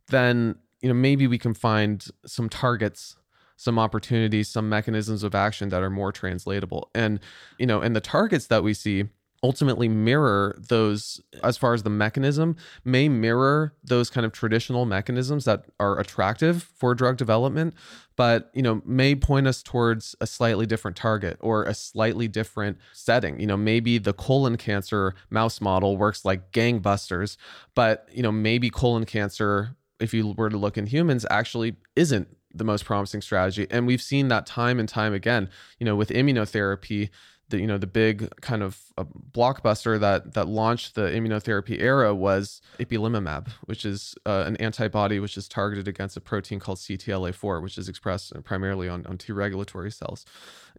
[0.08, 3.16] then you know maybe we can find some targets
[3.56, 6.90] some opportunities some mechanisms of action that are more translatable.
[6.94, 7.20] And
[7.58, 9.04] you know and the targets that we see
[9.42, 15.46] ultimately mirror those as far as the mechanism may mirror those kind of traditional mechanisms
[15.46, 17.74] that are attractive for drug development
[18.16, 22.76] but you know may point us towards a slightly different target or a slightly different
[22.92, 23.40] setting.
[23.40, 27.36] You know maybe the colon cancer mouse model works like gangbusters
[27.74, 32.28] but you know maybe colon cancer if you were to look in humans actually isn't
[32.52, 33.66] the most promising strategy.
[33.70, 35.48] And we've seen that time and time again
[35.78, 37.10] you know with immunotherapy
[37.50, 42.14] the you know the big kind of uh, blockbuster that that launched the immunotherapy era
[42.14, 47.62] was ipilimumab, which is uh, an antibody which is targeted against a protein called CTLA4,
[47.62, 50.24] which is expressed primarily on, on T regulatory cells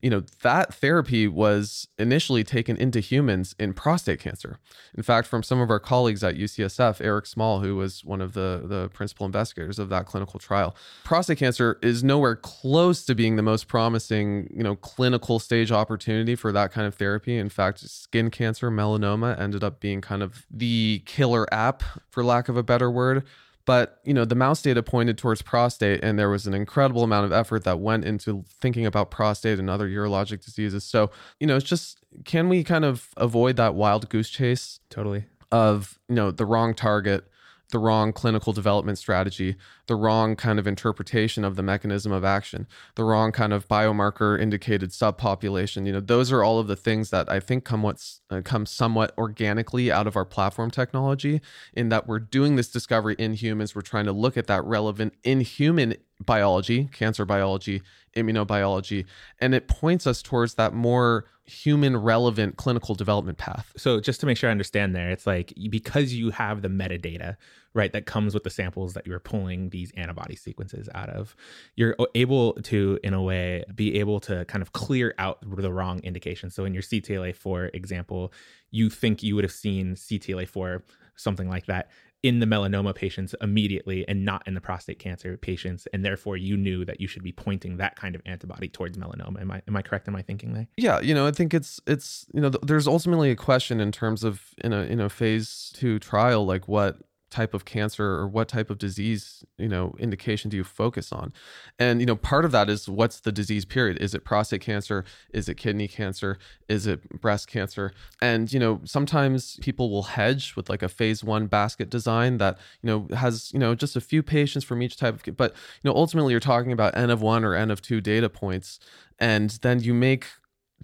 [0.02, 4.58] you know, that therapy was initially taken into humans in prostate cancer.
[4.96, 8.34] In fact, from some of our colleagues at UCSF, Eric Small, who was one of
[8.34, 13.36] the, the principal investigators of that clinical trial, prostate cancer is nowhere close to being
[13.36, 17.38] the most promising, you know, clinical stage opportunity for that kind of therapy.
[17.38, 22.50] In fact, skin cancer, melanoma ended up being kind of the killer app, for lack
[22.50, 23.24] of a better word.
[23.66, 27.26] But you know, the mouse data pointed towards prostate, and there was an incredible amount
[27.26, 30.84] of effort that went into thinking about prostate and other urologic diseases.
[30.84, 34.80] So you know, it's just can we kind of avoid that wild goose chase?
[34.90, 35.26] Totally.
[35.52, 37.26] Of you know the wrong target
[37.72, 39.56] the wrong clinical development strategy,
[39.88, 44.40] the wrong kind of interpretation of the mechanism of action, the wrong kind of biomarker
[44.40, 45.86] indicated subpopulation.
[45.86, 48.66] You know, those are all of the things that I think come what's uh, come
[48.66, 51.42] somewhat organically out of our platform technology
[51.74, 55.14] in that we're doing this discovery in humans, we're trying to look at that relevant
[55.24, 55.96] in human
[56.26, 57.82] biology, cancer biology,
[58.16, 59.06] immunobiology,
[59.40, 63.74] and it points us towards that more human relevant clinical development path.
[63.76, 67.36] So just to make sure I understand there, it's like because you have the metadata,
[67.74, 71.36] right, that comes with the samples that you're pulling these antibody sequences out of,
[71.76, 76.00] you're able to, in a way, be able to kind of clear out the wrong
[76.04, 76.56] indications.
[76.56, 78.32] So in your CTLA4 example,
[78.70, 80.82] you think you would have seen CTLA4
[81.16, 81.90] something like that
[82.24, 86.56] in the melanoma patients immediately and not in the prostate cancer patients and therefore you
[86.56, 89.42] knew that you should be pointing that kind of antibody towards melanoma.
[89.42, 90.08] Am i am i correct?
[90.08, 90.68] In my thinking there?
[90.78, 94.24] Yeah you know i think it's it's you know there's ultimately a question in terms
[94.24, 96.98] of in a in a phase 2 trial like what
[97.32, 101.34] type of cancer or what type of disease you know indication do you focus on?
[101.80, 103.98] And you know part of that is what's the disease period?
[104.00, 105.06] Is it prostate cancer?
[105.34, 106.38] Is it kidney cancer?
[106.70, 107.94] Is it breast cancer?
[108.22, 112.58] And you know sometimes people will hedge with like a phase 1 basket design that
[112.82, 115.90] you know has you know just a few patients from each type of but you
[115.90, 118.80] know ultimately you're talking about n of 1 or n of 2 data points
[119.20, 120.28] and then you make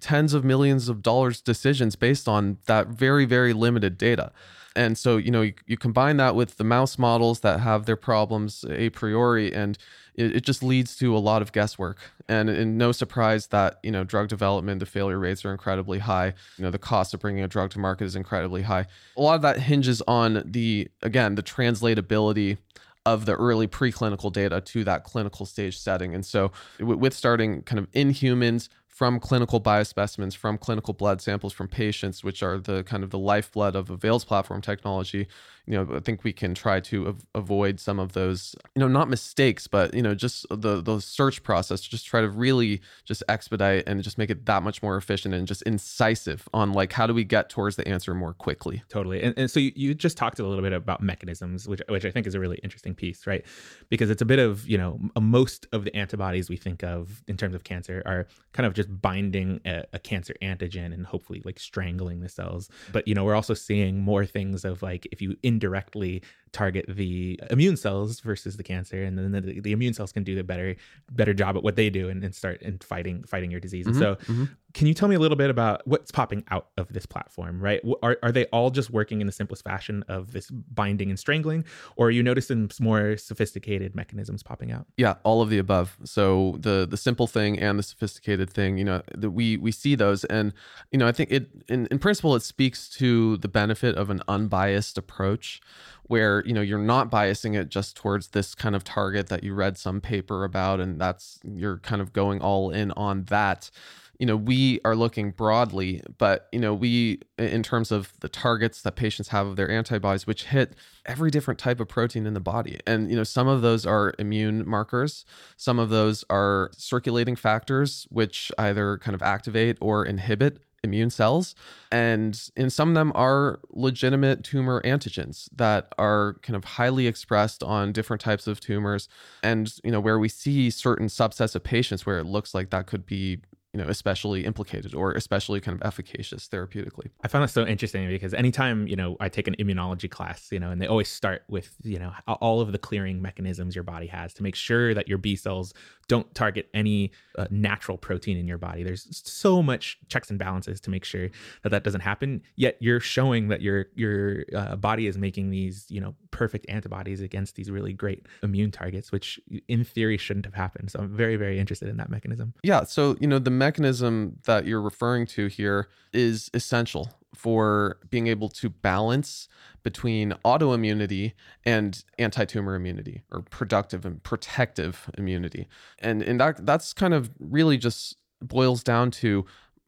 [0.00, 4.32] tens of millions of dollars decisions based on that very very limited data
[4.78, 7.96] and so you know you, you, combine that with the mouse models that have their
[7.96, 9.76] problems a priori and
[10.14, 11.98] it, it just leads to a lot of guesswork.
[12.30, 16.34] And, and no surprise that you know drug development the failure rates are incredibly high.
[16.58, 18.86] You know the cost of bringing a drug to market is incredibly high.
[19.16, 22.58] A lot of that hinges on the again the translatability
[23.06, 26.14] of the early preclinical data to that clinical stage setting.
[26.14, 28.68] And so, with starting kind of in humans,
[28.98, 33.18] from clinical biospecimens, from clinical blood samples from patients, which are the kind of the
[33.18, 35.28] lifeblood of Avail's platform technology,
[35.68, 38.88] you know, I think we can try to av- avoid some of those, you know,
[38.88, 41.82] not mistakes, but you know, just the the search process.
[41.82, 45.46] Just try to really just expedite and just make it that much more efficient and
[45.46, 48.82] just incisive on like how do we get towards the answer more quickly.
[48.88, 49.22] Totally.
[49.22, 52.10] And, and so you, you just talked a little bit about mechanisms, which which I
[52.10, 53.44] think is a really interesting piece, right?
[53.90, 57.22] Because it's a bit of you know uh, most of the antibodies we think of
[57.28, 61.42] in terms of cancer are kind of just binding a, a cancer antigen and hopefully
[61.44, 62.70] like strangling the cells.
[62.90, 66.86] But you know we're also seeing more things of like if you in indirectly target
[66.88, 70.44] the immune cells versus the cancer and then the, the immune cells can do the
[70.44, 70.76] better
[71.10, 74.02] better job at what they do and, and start in fighting fighting your disease mm-hmm,
[74.02, 74.44] and so mm-hmm.
[74.78, 77.82] Can you tell me a little bit about what's popping out of this platform right?
[78.00, 81.64] Are, are they all just working in the simplest fashion of this binding and strangling
[81.96, 84.86] or are you noticing more sophisticated mechanisms popping out?
[84.96, 85.98] Yeah all of the above.
[86.04, 89.96] So the the simple thing and the sophisticated thing you know that we we see
[89.96, 90.52] those and
[90.92, 94.22] you know i think it in, in principle it speaks to the benefit of an
[94.28, 95.60] unbiased approach
[96.04, 99.54] where you know you're not biasing it just towards this kind of target that you
[99.54, 103.70] read some paper about and that's you're kind of going all in on that
[104.18, 108.82] you know we are looking broadly but you know we in terms of the targets
[108.82, 110.74] that patients have of their antibodies which hit
[111.06, 114.14] every different type of protein in the body and you know some of those are
[114.18, 115.24] immune markers
[115.56, 121.54] some of those are circulating factors which either kind of activate or inhibit immune cells.
[121.90, 127.62] And in some of them are legitimate tumor antigens that are kind of highly expressed
[127.62, 129.08] on different types of tumors.
[129.42, 132.86] And, you know, where we see certain subsets of patients where it looks like that
[132.86, 133.40] could be
[133.78, 138.08] you know especially implicated or especially kind of efficacious therapeutically I found that so interesting
[138.08, 141.42] because anytime, you know, I take an immunology class, you know, and they always start
[141.48, 145.08] with, you know, all of the clearing mechanisms your body has to make sure that
[145.08, 145.74] your B cells
[146.08, 148.82] don't target any uh, natural protein in your body.
[148.82, 151.28] There's so much checks and balances to make sure
[151.62, 152.42] that that doesn't happen.
[152.56, 157.20] Yet you're showing that your your uh, body is making these, you know, perfect antibodies
[157.20, 160.90] against these really great immune targets, which in theory shouldn't have happened.
[160.90, 162.54] So I'm very very interested in that mechanism.
[162.62, 162.84] Yeah.
[162.84, 167.04] So, you know, the mechanism that you're referring to here is essential
[167.34, 169.46] for being able to balance
[169.82, 175.68] between autoimmunity and anti-tumor immunity or productive and protective immunity.
[175.98, 179.44] And and that that's kind of really just boils down to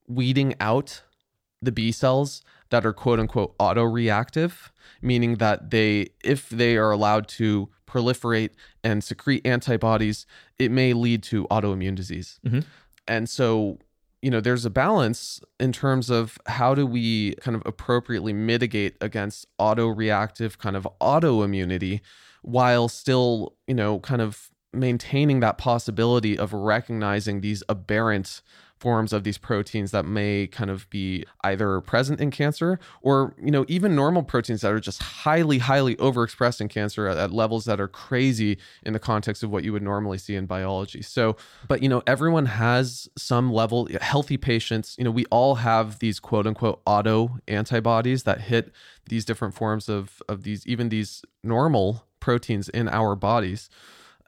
[0.07, 1.03] weeding out
[1.63, 4.53] the B cells that are quote unquote autoreactive,
[5.01, 8.51] meaning that they if they are allowed to proliferate
[8.85, 10.27] and secrete antibodies,
[10.59, 12.39] it may lead to autoimmune disease.
[12.47, 12.65] Mhm.
[13.11, 13.79] And so,
[14.23, 18.97] you know, there's a balance in terms of how do we kind of appropriately mitigate
[19.01, 22.03] against auto reactive kind of autoimmunity
[22.43, 28.43] while still, you know, kind of maintaining that possibility of recognizing these aberrant
[28.81, 33.51] forms of these proteins that may kind of be either present in cancer or you
[33.51, 37.67] know even normal proteins that are just highly highly overexpressed in cancer at, at levels
[37.67, 41.03] that are crazy in the context of what you would normally see in biology.
[41.03, 41.37] So
[41.69, 44.97] but you know everyone has some level healthy patients.
[44.99, 48.73] You know we all have these quote unquote auto antibodies that hit
[49.11, 53.69] these different forms of of these even these normal proteins in our bodies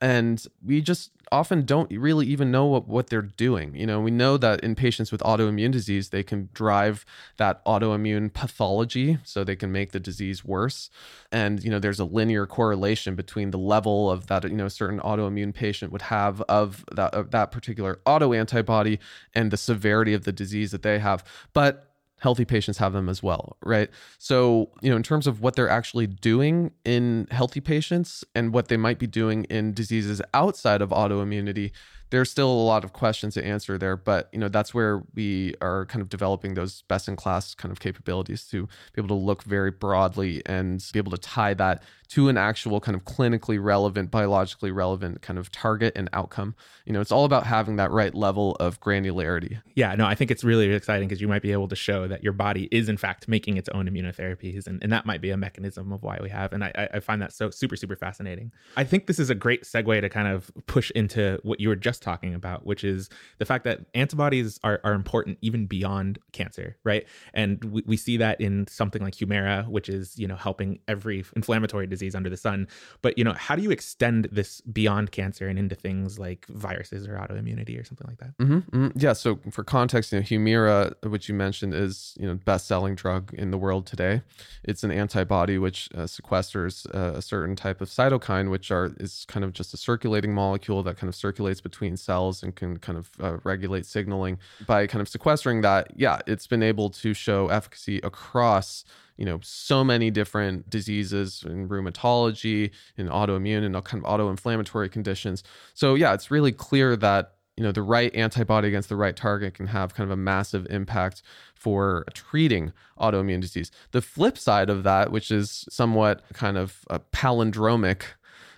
[0.02, 3.74] and we just often don't really even know what, what they're doing.
[3.74, 7.06] You know, we know that in patients with autoimmune disease, they can drive
[7.38, 10.90] that autoimmune pathology, so they can make the disease worse.
[11.30, 14.98] And you know, there's a linear correlation between the level of that you know certain
[15.00, 18.98] autoimmune patient would have of that of that particular auto antibody
[19.34, 21.24] and the severity of the disease that they have.
[21.52, 21.91] But
[22.22, 23.90] healthy patients have them as well, right?
[24.18, 28.68] So, you know, in terms of what they're actually doing in healthy patients and what
[28.68, 31.72] they might be doing in diseases outside of autoimmunity,
[32.12, 33.96] there's still a lot of questions to answer there.
[33.96, 37.72] But, you know, that's where we are kind of developing those best in class kind
[37.72, 41.82] of capabilities to be able to look very broadly and be able to tie that
[42.10, 46.54] to an actual kind of clinically relevant, biologically relevant kind of target and outcome.
[46.84, 49.62] You know, it's all about having that right level of granularity.
[49.74, 52.22] Yeah, no, I think it's really exciting because you might be able to show that
[52.22, 55.38] your body is in fact making its own immunotherapies, and, and that might be a
[55.38, 56.52] mechanism of why we have.
[56.52, 58.52] And I, I- find that so super super fascinating.
[58.76, 61.76] I think this is a great segue to kind of push into what you were
[61.76, 66.76] just talking about, which is the fact that antibodies are, are important even beyond cancer,
[66.84, 67.06] right?
[67.32, 71.24] And we, we see that in something like Humira, which is you know helping every
[71.34, 72.68] inflammatory disease under the sun.
[73.00, 77.06] But you know, how do you extend this beyond cancer and into things like viruses
[77.06, 78.36] or autoimmunity or something like that?
[78.38, 79.12] Mm-hmm, Yeah.
[79.14, 83.50] So for context, you know, Humira, which you mentioned, is you know best-selling drug in
[83.50, 84.22] the world today.
[84.64, 89.24] It's an antibody which uh, sequesters uh, a certain type of cytokine, which are is
[89.28, 92.98] kind of just a circulating molecule that kind of circulates between cells and can kind
[92.98, 94.38] of uh, regulate signaling.
[94.66, 98.84] By kind of sequestering that, yeah, it's been able to show efficacy across
[99.16, 104.88] you know so many different diseases in rheumatology in autoimmune and all kind of auto-inflammatory
[104.88, 109.16] conditions so yeah it's really clear that you know the right antibody against the right
[109.16, 111.22] target can have kind of a massive impact
[111.54, 116.98] for treating autoimmune disease the flip side of that which is somewhat kind of uh,
[117.12, 118.02] palindromic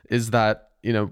[0.09, 1.11] is that you know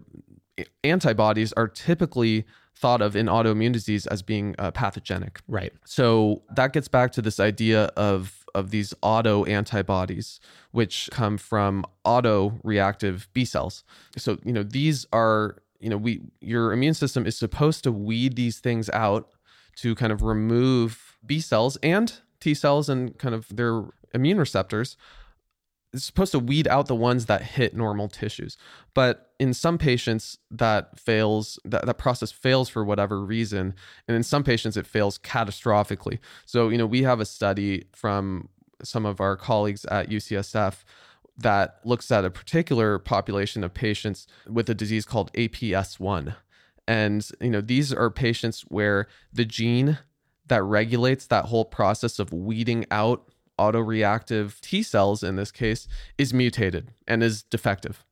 [0.85, 2.45] antibodies are typically
[2.75, 5.73] thought of in autoimmune disease as being uh, pathogenic Right.
[5.85, 10.39] so that gets back to this idea of of these auto antibodies,
[10.73, 13.83] which come from auto reactive B cells.
[14.19, 18.37] So you know these are you know we your immune system is supposed to weed
[18.37, 19.31] these things out
[19.77, 24.99] to kind of remove B cells and T cells and kind of their immune receptors
[25.93, 28.57] it's supposed to weed out the ones that hit normal tissues.
[28.95, 33.75] But in some patients that fails that, that process fails for whatever reason
[34.09, 36.19] and in some patients it fails catastrophically.
[36.47, 38.49] So you know we have a study from
[38.83, 40.85] some of our colleagues at ucsf
[41.39, 46.35] that looks at a particular population of patients with a disease called aps1
[46.89, 49.99] and you know these are patients where the gene
[50.49, 53.29] that regulates that whole process of weeding out
[53.63, 55.87] autoreactive T cells in this case
[56.19, 58.05] is mutated and is defective.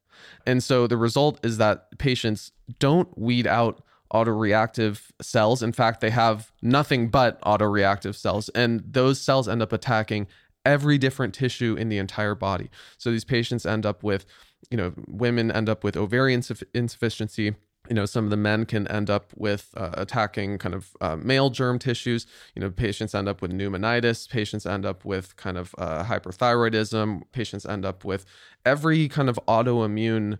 [0.46, 3.82] And so the result is that patients don't weed out
[4.12, 5.62] autoreactive cells.
[5.62, 10.26] In fact, they have nothing but autoreactive cells, and those cells end up attacking
[10.64, 12.70] every different tissue in the entire body.
[12.98, 14.26] So these patients end up with,
[14.70, 17.54] you know, women end up with ovarian insuff- insufficiency
[17.90, 21.16] you know some of the men can end up with uh, attacking kind of uh,
[21.16, 22.24] male germ tissues.
[22.54, 27.22] You know patients end up with pneumonitis patients end up with kind of uh, hyperthyroidism
[27.32, 28.24] patients end up with
[28.64, 30.38] every kind of autoimmune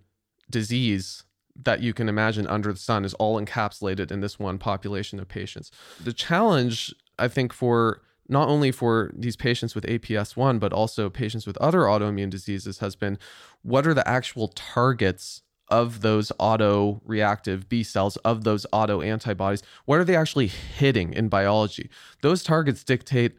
[0.49, 1.25] disease
[1.57, 5.29] that you can imagine under the sun is all encapsulated in this one population of
[5.29, 5.71] patients.
[6.03, 11.49] The challenge i think for not only for these patients with APS1, but also patients
[11.49, 13.19] with other autoimmune diseases, has been
[13.63, 19.63] what are the actual targets of those auto reactive B cells, of those auto antibodies?
[19.85, 21.91] What are they actually hitting in biology?
[22.23, 23.37] Those targets dictate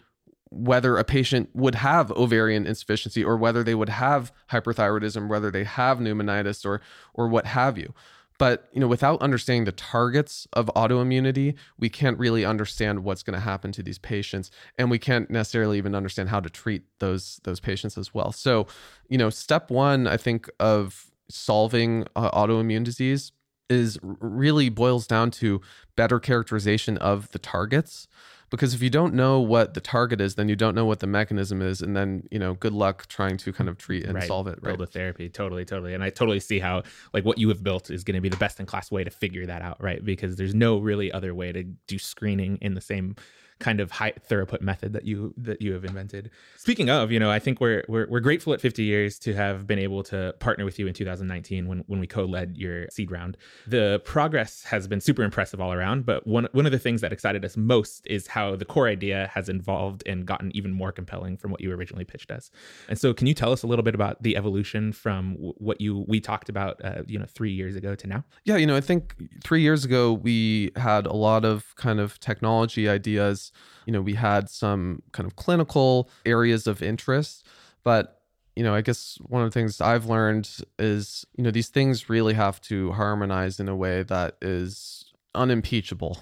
[0.49, 5.63] whether a patient would have ovarian insufficiency or whether they would have hyperthyroidism, whether they
[5.63, 6.81] have pneumonitis or
[7.13, 7.93] or what have you.
[8.41, 13.35] But you know, without understanding the targets of autoimmunity, we can't really understand what's going
[13.35, 17.39] to happen to these patients, and we can't necessarily even understand how to treat those
[17.43, 18.31] those patients as well.
[18.31, 18.65] So,
[19.07, 23.31] you know, step one, I think, of solving uh, autoimmune disease
[23.69, 25.61] is really boils down to
[25.95, 28.07] better characterization of the targets.
[28.49, 31.07] Because if you don't know what the target is then you don't know what the
[31.07, 34.27] mechanism is and then you know good luck trying to kind of treat and right.
[34.27, 34.77] solve it right?
[34.77, 35.29] build a therapy.
[35.29, 35.93] Totally totally.
[35.93, 38.35] And i totally see how like what you have built is going to be the
[38.35, 40.03] best in class way to figure that out right?
[40.03, 43.15] Because there's no really other way to do screening in the same
[43.61, 46.29] kind of high throughput method that you that you have invented.
[46.57, 49.65] Speaking of, you know, I think we're we're, we're grateful at 50 years to have
[49.65, 53.37] been able to partner with you in 2019 when when we co-led your seed round.
[53.67, 57.13] The progress has been super impressive all around, but one one of the things that
[57.13, 61.37] excited us most is how the core idea has evolved and gotten even more compelling
[61.37, 62.51] from what you originally pitched us.
[62.89, 66.03] And so, can you tell us a little bit about the evolution from what you
[66.07, 68.23] we talked about, uh, you know, three years ago to now?
[68.43, 72.19] Yeah, you know, I think three years ago we had a lot of kind of
[72.19, 73.50] technology ideas
[73.85, 77.45] you know, we had some kind of clinical areas of interest,
[77.83, 78.21] but
[78.55, 82.09] you know, I guess one of the things I've learned is, you know, these things
[82.09, 86.17] really have to harmonize in a way that is unimpeachable,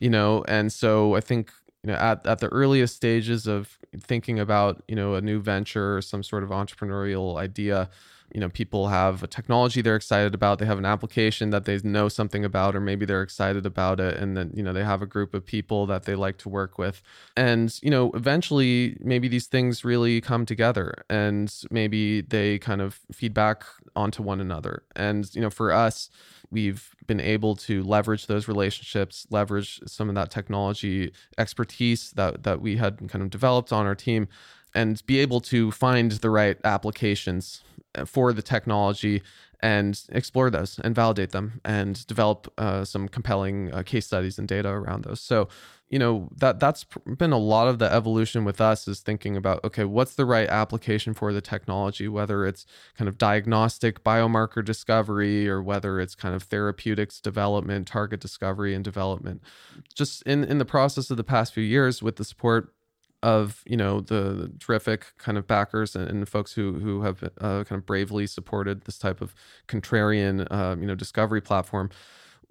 [0.00, 1.52] you know, and so I think
[1.82, 5.96] you know at, at the earliest stages of thinking about you know a new venture
[5.96, 7.88] or some sort of entrepreneurial idea
[8.32, 11.78] you know people have a technology they're excited about they have an application that they
[11.78, 15.02] know something about or maybe they're excited about it and then you know they have
[15.02, 17.02] a group of people that they like to work with.
[17.36, 23.00] And you know eventually maybe these things really come together and maybe they kind of
[23.12, 23.64] feedback
[23.96, 24.82] onto one another.
[24.94, 26.10] And you know for us
[26.50, 32.60] we've been able to leverage those relationships leverage some of that technology expertise that that
[32.60, 34.28] we had kind of developed on our team
[34.74, 37.62] and be able to find the right applications
[38.06, 39.22] for the technology
[39.60, 44.48] and explore those and validate them and develop uh, some compelling uh, case studies and
[44.48, 45.20] data around those.
[45.20, 45.48] So,
[45.90, 46.86] you know that that's
[47.18, 50.48] been a lot of the evolution with us is thinking about okay, what's the right
[50.48, 52.64] application for the technology, whether it's
[52.96, 58.84] kind of diagnostic biomarker discovery or whether it's kind of therapeutics development, target discovery and
[58.84, 59.42] development.
[59.92, 62.72] Just in in the process of the past few years with the support
[63.22, 67.64] of you know the, terrific kind of backers and, and, folks who who have uh,
[67.64, 69.34] kind of bravely supported this type of
[69.68, 71.90] contrarian uh, you know discovery platform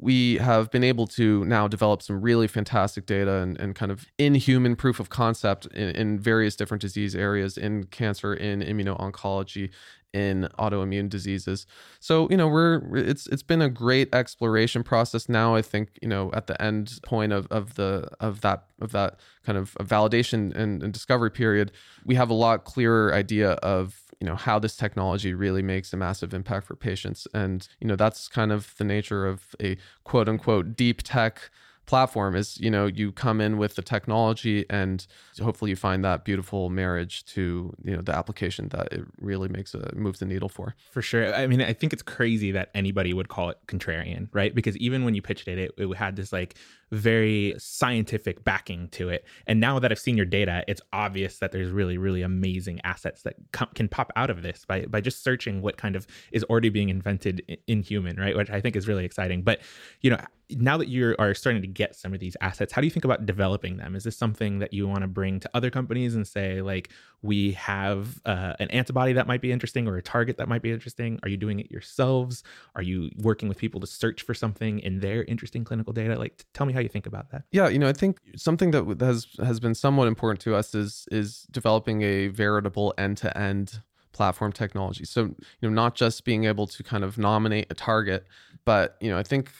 [0.02, 4.08] we have been able to now develop some really fantastic data and, and kind of
[4.18, 9.70] inhuman proof of concept in, in various different disease areas in cancer in immuno-oncology
[10.14, 11.66] in autoimmune diseases.
[12.00, 15.56] So, you know, we're it's it's been a great exploration process now.
[15.56, 19.20] I think, you know, at the end point of, of the of that of that
[19.46, 21.72] kind of validation and, and discovery period,
[22.06, 25.98] we have a lot clearer idea of you know how this technology really makes a
[25.98, 30.28] massive impact for patients and you know that's kind of the nature of a quote
[30.28, 31.50] unquote deep tech
[31.90, 35.08] platform is you know you come in with the technology and
[35.42, 39.74] hopefully you find that beautiful marriage to you know the application that it really makes
[39.74, 40.76] a moves the needle for.
[40.92, 41.34] For sure.
[41.34, 44.54] I mean i think it's crazy that anybody would call it contrarian right?
[44.54, 46.56] Because even when you pitched it it, it had this like
[46.92, 49.26] very scientific backing to it.
[49.48, 53.24] And now that i've seen your data it's obvious that there's really really amazing assets
[53.24, 56.44] that com- can pop out of this by by just searching what kind of is
[56.46, 58.36] already being invented in, in human right?
[58.36, 59.44] Which i think is really exciting.
[59.44, 59.62] But
[60.02, 60.20] you know
[60.52, 63.06] now that you are starting to get some of these assets, how do you think
[63.06, 63.96] about developing them?
[63.96, 66.90] Is this something that you want to bring to other companies and say, like,
[67.22, 70.72] we have uh, an antibody that might be interesting or a target that might be
[70.72, 71.20] interesting?
[71.24, 72.44] Are you doing it yourselves?
[72.76, 76.18] Are you working with people to search for something in their interesting clinical data?
[76.18, 77.44] Like, tell me how you think about that.
[77.52, 81.08] Yeah, you know, I think something that has has been somewhat important to us is
[81.12, 85.06] is developing a veritable end to end platform technology.
[85.06, 88.26] So, you know, not just being able to kind of nominate a target,
[88.66, 89.52] but, you know, I think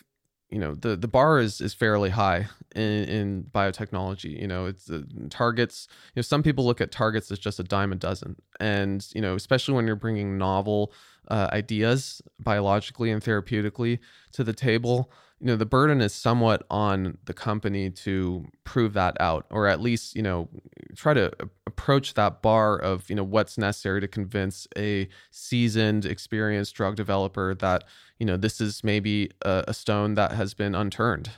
[0.50, 4.90] you know the the bar is is fairly high in, in biotechnology you know it's
[4.90, 8.36] uh, targets you know some people look at targets as just a dime a dozen.
[8.60, 10.94] And you know especially when you're bringing novel
[11.30, 14.00] uh, ideas biologically and therapeutically
[14.34, 19.20] to the table you know the burden is somewhat on the company to prove that
[19.20, 20.50] out or at least you know
[20.96, 21.32] try to
[21.66, 27.56] approach that bar of you know what's necessary to convince a seasoned experienced drug developer
[27.56, 27.84] that
[28.20, 31.32] you know this is maybe a, a stone that has been unturned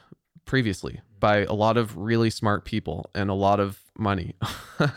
[0.45, 4.36] previously by a lot of really smart people and a lot of money.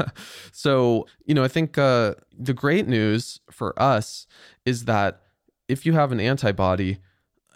[0.52, 4.26] So you know i think uh, the great news for us
[4.64, 5.20] is that
[5.68, 6.98] if you have an antibody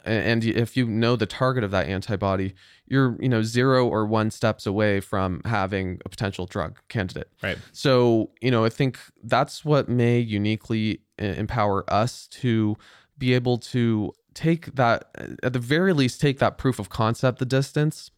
[0.09, 2.55] and if you know the target of that antibody
[2.87, 7.31] you're you know zero or one steps away from having a potential drug candidate.
[7.43, 7.59] Right.
[7.73, 12.77] So you know i think that's what may uniquely empower us to
[13.17, 15.11] be able to take that
[15.43, 18.11] at the very least take that proof of concept the distance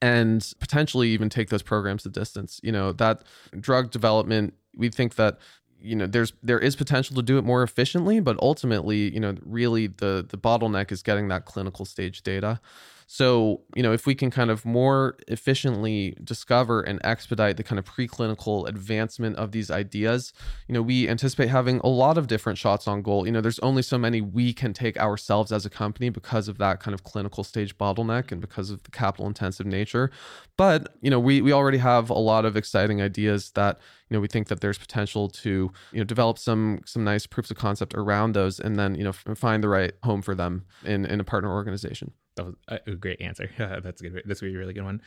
[0.00, 2.60] and potentially even take those programs the distance.
[2.62, 3.22] You know that
[3.58, 5.38] drug development we think that
[5.84, 9.34] you know there's there is potential to do it more efficiently but ultimately you know
[9.44, 12.60] really the the bottleneck is getting that clinical stage data
[13.06, 17.78] so, you know, if we can kind of more efficiently discover and expedite the kind
[17.78, 20.32] of preclinical advancement of these ideas,
[20.68, 23.26] you know, we anticipate having a lot of different shots on goal.
[23.26, 26.58] You know, there's only so many we can take ourselves as a company because of
[26.58, 30.10] that kind of clinical stage bottleneck and because of the capital intensive nature.
[30.56, 34.20] But, you know, we we already have a lot of exciting ideas that, you know,
[34.20, 37.94] we think that there's potential to, you know, develop some some nice proofs of concept
[37.94, 41.24] around those and then, you know, find the right home for them in in a
[41.24, 42.54] partner organization that was
[42.86, 43.50] a great answer.
[43.58, 44.22] that's a good.
[44.26, 45.00] That's a really good one.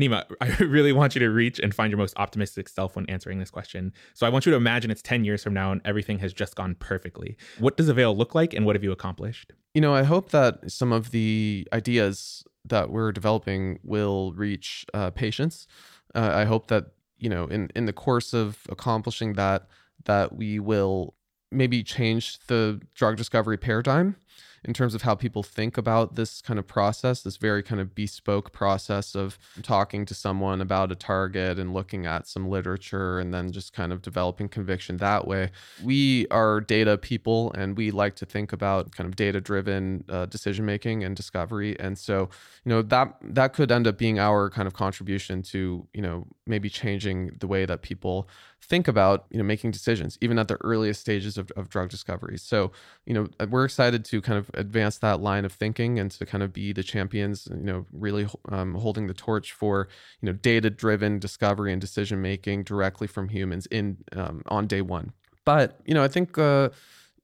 [0.00, 3.38] Nima, I really want you to reach and find your most optimistic self when answering
[3.38, 3.92] this question.
[4.14, 6.54] So I want you to imagine it's 10 years from now and everything has just
[6.54, 7.36] gone perfectly.
[7.58, 9.52] What does Avail look like and what have you accomplished?
[9.74, 15.10] You know, I hope that some of the ideas that we're developing will reach uh,
[15.10, 15.66] patients.
[16.14, 16.86] Uh, I hope that,
[17.18, 19.66] you know, in, in the course of accomplishing that,
[20.04, 21.14] that we will
[21.52, 24.16] maybe change the drug discovery paradigm
[24.66, 27.94] in terms of how people think about this kind of process, this very kind of
[27.94, 33.32] bespoke process of talking to someone about a target and looking at some literature and
[33.32, 35.50] then just kind of developing conviction that way.
[35.84, 40.26] We are data people and we like to think about kind of data driven uh,
[40.26, 41.78] decision making and discovery.
[41.78, 42.28] And so,
[42.64, 46.26] you know, that that could end up being our kind of contribution to, you know,
[46.44, 48.28] maybe changing the way that people
[48.68, 52.36] think about you know making decisions even at the earliest stages of, of drug discovery.
[52.38, 52.72] So
[53.04, 56.26] you know uh, we're excited to kind of advance that line of thinking and to
[56.26, 59.88] kind of be the champions you know really um, holding the torch for
[60.20, 64.82] you know data driven discovery and decision making directly from humans in um, on day
[64.82, 65.12] one.
[65.44, 66.70] But you know i think uh,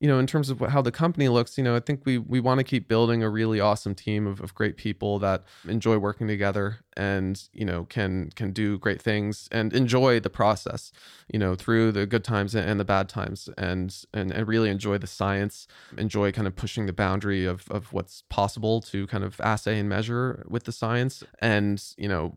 [0.03, 2.41] you know, in terms of how the company looks, you know, I think we we
[2.41, 6.27] want to keep building a really awesome team of, of great people that enjoy working
[6.27, 10.93] together and you know can can do great things and enjoy the process,
[11.33, 14.99] you know, through the good times and the bad times, and and, and really enjoy
[14.99, 15.67] the science,
[15.97, 19.89] enjoy kind of pushing the boundary of of what's possible to kind of assay and
[19.89, 22.35] measure with the science, and you know,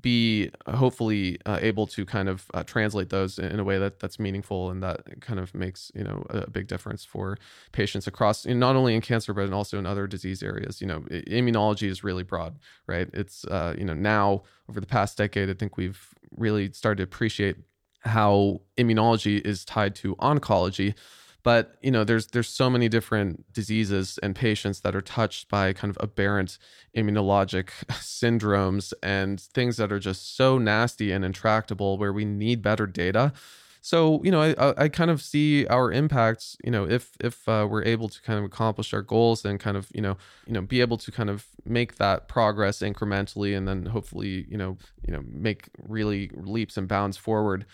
[0.00, 4.18] be hopefully uh, able to kind of uh, translate those in a way that that's
[4.18, 7.36] meaningful and that kind of makes you know a big difference for
[7.72, 10.80] patients across not only in cancer but also in other disease areas.
[10.80, 13.08] You know, immunology is really broad, right?
[13.12, 17.02] It's uh, you know now over the past decade, I think we've really started to
[17.02, 17.56] appreciate
[18.00, 20.94] how immunology is tied to oncology.
[21.42, 25.72] But you know there's there's so many different diseases and patients that are touched by
[25.72, 26.58] kind of aberrant
[26.94, 32.86] immunologic syndromes and things that are just so nasty and intractable where we need better
[32.86, 33.32] data
[33.80, 37.66] so you know I, I kind of see our impacts you know if if uh,
[37.68, 40.16] we're able to kind of accomplish our goals and kind of you know
[40.46, 44.56] you know be able to kind of make that progress incrementally and then hopefully you
[44.56, 44.76] know
[45.06, 47.66] you know make really leaps and bounds forward.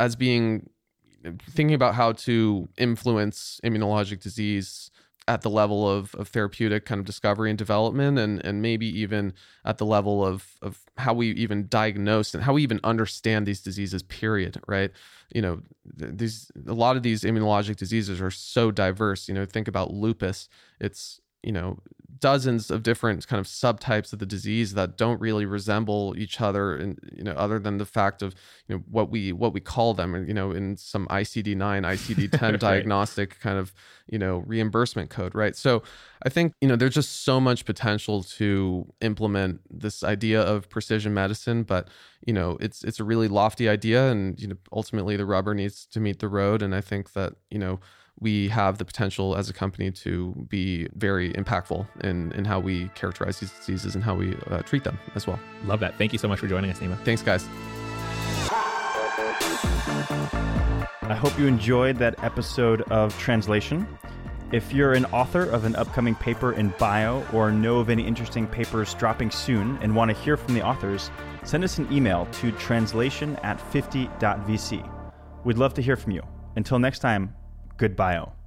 [0.00, 0.70] As being
[1.50, 4.90] thinking about how to influence immunologic disease
[5.28, 9.32] at the level of, of therapeutic kind of discovery and development and and maybe even
[9.64, 13.60] at the level of of how we even diagnose and how we even understand these
[13.60, 14.90] diseases period right?
[15.34, 15.60] You know
[15.94, 19.28] these a lot of these immunologic diseases are so diverse.
[19.28, 20.48] You know think about lupus.
[20.80, 21.78] It's you know
[22.20, 26.76] dozens of different kind of subtypes of the disease that don't really resemble each other
[26.76, 28.34] and you know other than the fact of
[28.66, 32.60] you know what we what we call them you know in some ICD-9 ICD-10 right.
[32.60, 33.72] diagnostic kind of
[34.06, 35.82] you know reimbursement code right so
[36.24, 41.12] i think you know there's just so much potential to implement this idea of precision
[41.12, 41.88] medicine but
[42.26, 45.86] you know it's it's a really lofty idea and you know ultimately the rubber needs
[45.86, 47.78] to meet the road and i think that you know
[48.20, 52.88] we have the potential as a company to be very impactful in, in how we
[52.94, 55.38] characterize these diseases and how we uh, treat them as well.
[55.64, 55.96] Love that.
[55.96, 56.98] Thank you so much for joining us, Nima.
[57.04, 57.46] Thanks, guys.
[61.02, 63.86] I hope you enjoyed that episode of Translation.
[64.52, 68.46] If you're an author of an upcoming paper in bio or know of any interesting
[68.46, 71.10] papers dropping soon and want to hear from the authors,
[71.44, 74.90] send us an email to translation at 50.vc.
[75.44, 76.22] We'd love to hear from you.
[76.56, 77.34] Until next time,
[77.78, 78.37] good bio.